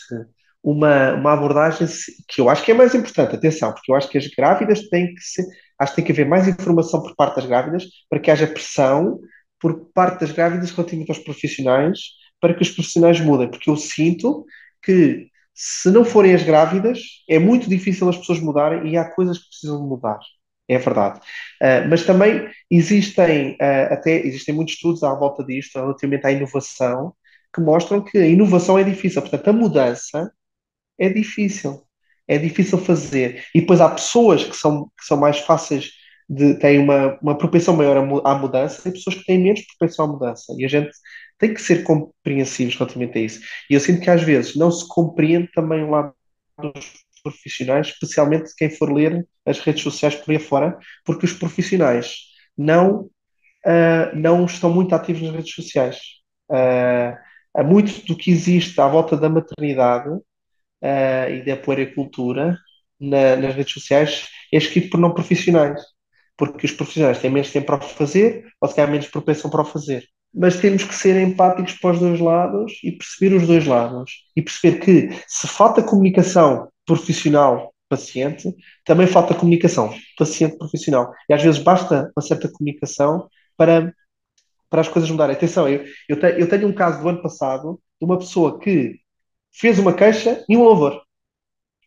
[0.63, 1.87] uma, uma abordagem
[2.29, 5.15] que eu acho que é mais importante, atenção, porque eu acho que as grávidas têm
[5.15, 5.45] que ser,
[5.79, 9.21] acho que tem que haver mais informação por parte das grávidas para que haja pressão
[9.61, 11.99] por parte das grávidas relativamente aos profissionais
[12.41, 14.45] para que os profissionais mudem, porque eu sinto
[14.83, 19.39] que se não forem as grávidas, é muito difícil as pessoas mudarem e há coisas
[19.39, 20.19] que precisam de mudar.
[20.69, 21.19] É verdade.
[21.63, 27.15] Uh, mas também existem, uh, até existem muitos estudos à volta disto, relativamente à inovação,
[27.55, 29.21] que mostram que a inovação é difícil.
[29.23, 30.33] Portanto, a mudança
[30.99, 31.83] é difícil.
[32.27, 33.45] É difícil fazer.
[33.55, 35.91] E depois há pessoas que são, que são mais fáceis
[36.29, 40.09] de, têm uma, uma propensão maior à mudança e pessoas que têm menos propensão à
[40.09, 40.55] mudança.
[40.59, 40.91] E a gente
[41.39, 43.41] tem que ser compreensivos relativamente a isso.
[43.71, 46.15] E eu sinto que às vezes não se compreende também o lado
[46.59, 52.17] dos profissionais, especialmente quem for ler as redes sociais por aí fora, porque os profissionais
[52.57, 53.11] não,
[53.67, 55.99] uh, não estão muito ativos nas redes sociais.
[56.51, 62.57] Uh, muito do que existe à volta da maternidade uh, e da puericultura
[63.01, 65.83] na, nas redes sociais é escrito por não profissionais,
[66.37, 69.63] porque os profissionais têm menos tempo para o fazer ou se calhar menos propensão para
[69.63, 70.05] o fazer.
[70.35, 74.25] mas temos que ser empáticos para os dois lados e perceber os dois lados.
[74.37, 78.55] E perceber que se falta comunicação profissional-paciente,
[78.85, 81.13] também falta comunicação paciente-profissional.
[81.29, 83.93] E às vezes basta uma certa comunicação para,
[84.69, 85.35] para as coisas mudarem.
[85.37, 88.99] Atenção, eu, eu, te, eu tenho um caso do ano passado de uma pessoa que
[89.53, 91.01] fez uma queixa e um louvor.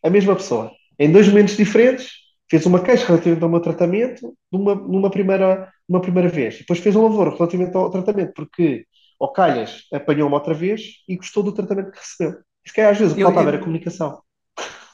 [0.02, 0.72] A mesma pessoa.
[0.98, 2.10] Em dois momentos diferentes,
[2.50, 6.58] fez uma queixa relativamente ao meu tratamento numa, numa, primeira, numa primeira vez.
[6.58, 8.86] Depois fez um louvor relativamente ao tratamento, porque
[9.20, 12.40] ao calhas apanhou-me outra vez e gostou do tratamento que recebeu.
[12.64, 14.22] Isso que é às vezes o que falta eu, a comunicação.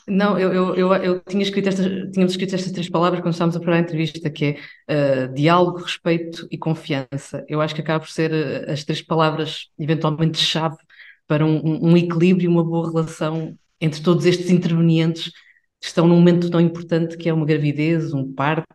[0.07, 3.57] Não, eu, eu, eu, eu, tinha escrito estas, tínhamos escrito estas três palavras quando estávamos
[3.57, 7.45] a preparar a entrevista, que é uh, diálogo, respeito e confiança.
[7.49, 10.77] Eu acho que acaba por ser uh, as três palavras eventualmente chave
[11.27, 15.31] para um, um equilíbrio e uma boa relação entre todos estes intervenientes
[15.81, 18.67] que estão num momento tão importante que é uma gravidez, um parto,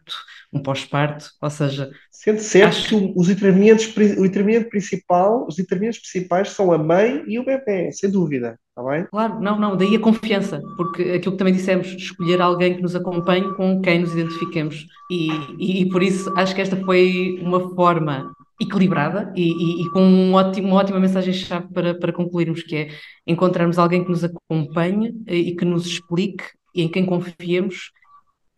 [0.51, 1.89] um pós-parto, ou seja...
[2.11, 2.89] Sendo certo acho...
[2.89, 7.91] que os intervenientes, o interveniente principal, os intervenientes principais são a mãe e o bebê,
[7.91, 9.05] sem dúvida, está bem?
[9.05, 12.95] Claro, não, não, daí a confiança, porque aquilo que também dissemos, escolher alguém que nos
[12.95, 15.29] acompanhe com quem nos identifiquemos, e,
[15.59, 18.31] e, e por isso acho que esta foi uma forma
[18.61, 22.89] equilibrada e, e, e com um ótimo, uma ótima mensagem-chave para, para concluirmos, que é
[23.25, 26.43] encontrarmos alguém que nos acompanhe e que nos explique
[26.75, 27.91] e em quem confiemos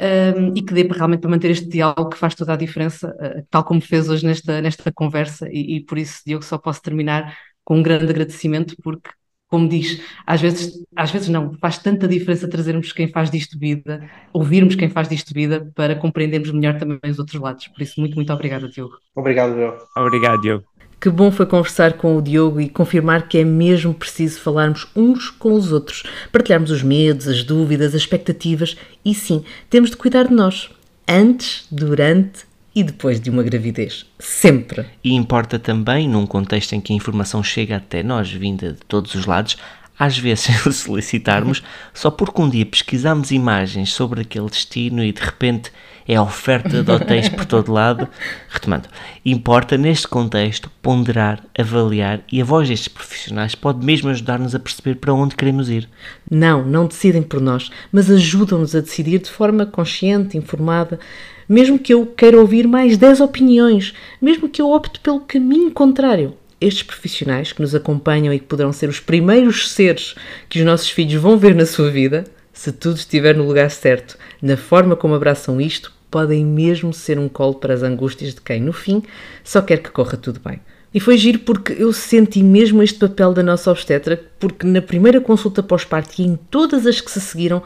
[0.01, 3.45] um, e que dê realmente para manter este diálogo que faz toda a diferença, uh,
[3.49, 7.37] tal como fez hoje nesta, nesta conversa, e, e, por isso, Diogo, só posso terminar
[7.63, 9.09] com um grande agradecimento, porque,
[9.47, 14.09] como diz, às vezes, às vezes não, faz tanta diferença trazermos quem faz disto vida,
[14.33, 17.67] ouvirmos quem faz disto vida, para compreendermos melhor também os outros lados.
[17.67, 18.95] Por isso, muito, muito obrigada, Diogo.
[19.15, 19.77] Obrigado, Diogo.
[19.95, 20.70] Obrigado, Diogo.
[21.01, 25.31] Que bom foi conversar com o Diogo e confirmar que é mesmo preciso falarmos uns
[25.31, 30.27] com os outros, partilharmos os medos, as dúvidas, as expectativas e sim, temos de cuidar
[30.27, 30.69] de nós,
[31.07, 32.41] antes, durante
[32.75, 34.05] e depois de uma gravidez.
[34.19, 34.85] Sempre.
[35.03, 39.15] E importa também, num contexto em que a informação chega até nós, vinda de todos
[39.15, 39.57] os lados,
[39.97, 41.63] às vezes solicitarmos
[41.95, 45.71] só porque um dia pesquisamos imagens sobre aquele destino e de repente
[46.07, 48.07] é a oferta de hotéis por todo lado.
[48.49, 48.89] Retomando,
[49.25, 54.95] importa neste contexto ponderar, avaliar e a voz destes profissionais pode mesmo ajudar-nos a perceber
[54.95, 55.87] para onde queremos ir.
[56.29, 60.99] Não, não decidem por nós, mas ajudam-nos a decidir de forma consciente, informada.
[61.47, 66.35] Mesmo que eu queira ouvir mais 10 opiniões, mesmo que eu opte pelo caminho contrário,
[66.61, 70.13] estes profissionais que nos acompanham e que poderão ser os primeiros seres
[70.47, 72.23] que os nossos filhos vão ver na sua vida,
[72.53, 77.29] se tudo estiver no lugar certo, na forma como abraçam isto, podem mesmo ser um
[77.29, 79.03] colo para as angústias de quem, no fim,
[79.43, 80.59] só quer que corra tudo bem.
[80.93, 85.21] E foi giro porque eu senti mesmo este papel da nossa obstetra, porque na primeira
[85.21, 87.63] consulta pós-parto e em todas as que se seguiram,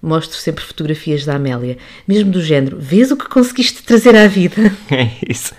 [0.00, 1.76] mostro sempre fotografias da Amélia,
[2.06, 4.72] mesmo do género, vês o que conseguiste trazer à vida?
[4.92, 5.52] É isso.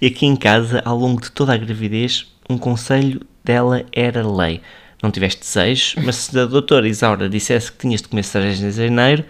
[0.00, 4.60] E aqui em casa, ao longo de toda a gravidez, um conselho dela era lei
[5.04, 8.86] não tiveste desejos, mas se a doutora Isaura dissesse que tinhas de comer cerejas em
[8.86, 9.24] janeiro,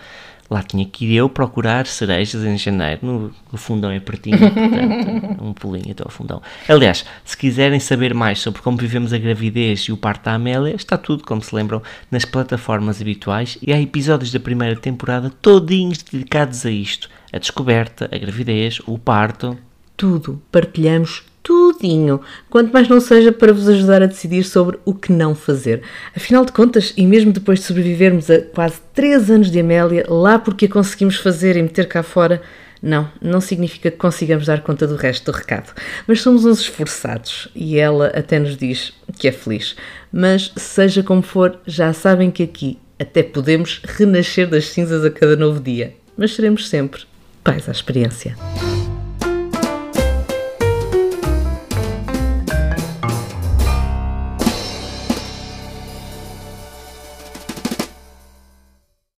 [0.50, 3.00] lá tinha que ir eu procurar cerejas em janeiro.
[3.02, 6.42] No, no fundão é pertinho, portanto, um pulinho até ao fundão.
[6.68, 10.74] Aliás, se quiserem saber mais sobre como vivemos a gravidez e o parto da Amélia,
[10.74, 16.02] está tudo, como se lembram, nas plataformas habituais e há episódios da primeira temporada todinhos
[16.02, 17.08] dedicados a isto.
[17.32, 19.58] A descoberta, a gravidez, o parto.
[19.96, 20.40] Tudo.
[20.52, 25.34] Partilhamos tudinho, quanto mais não seja para vos ajudar a decidir sobre o que não
[25.34, 25.82] fazer.
[26.16, 30.38] Afinal de contas, e mesmo depois de sobrevivermos a quase 3 anos de Amélia, lá
[30.38, 32.40] porque a conseguimos fazer e meter cá fora,
[32.82, 35.72] não, não significa que consigamos dar conta do resto do recado.
[36.06, 39.76] Mas somos uns esforçados e ela até nos diz que é feliz.
[40.10, 45.36] Mas seja como for, já sabem que aqui até podemos renascer das cinzas a cada
[45.36, 45.94] novo dia.
[46.16, 47.02] Mas seremos sempre
[47.42, 48.34] pais à experiência.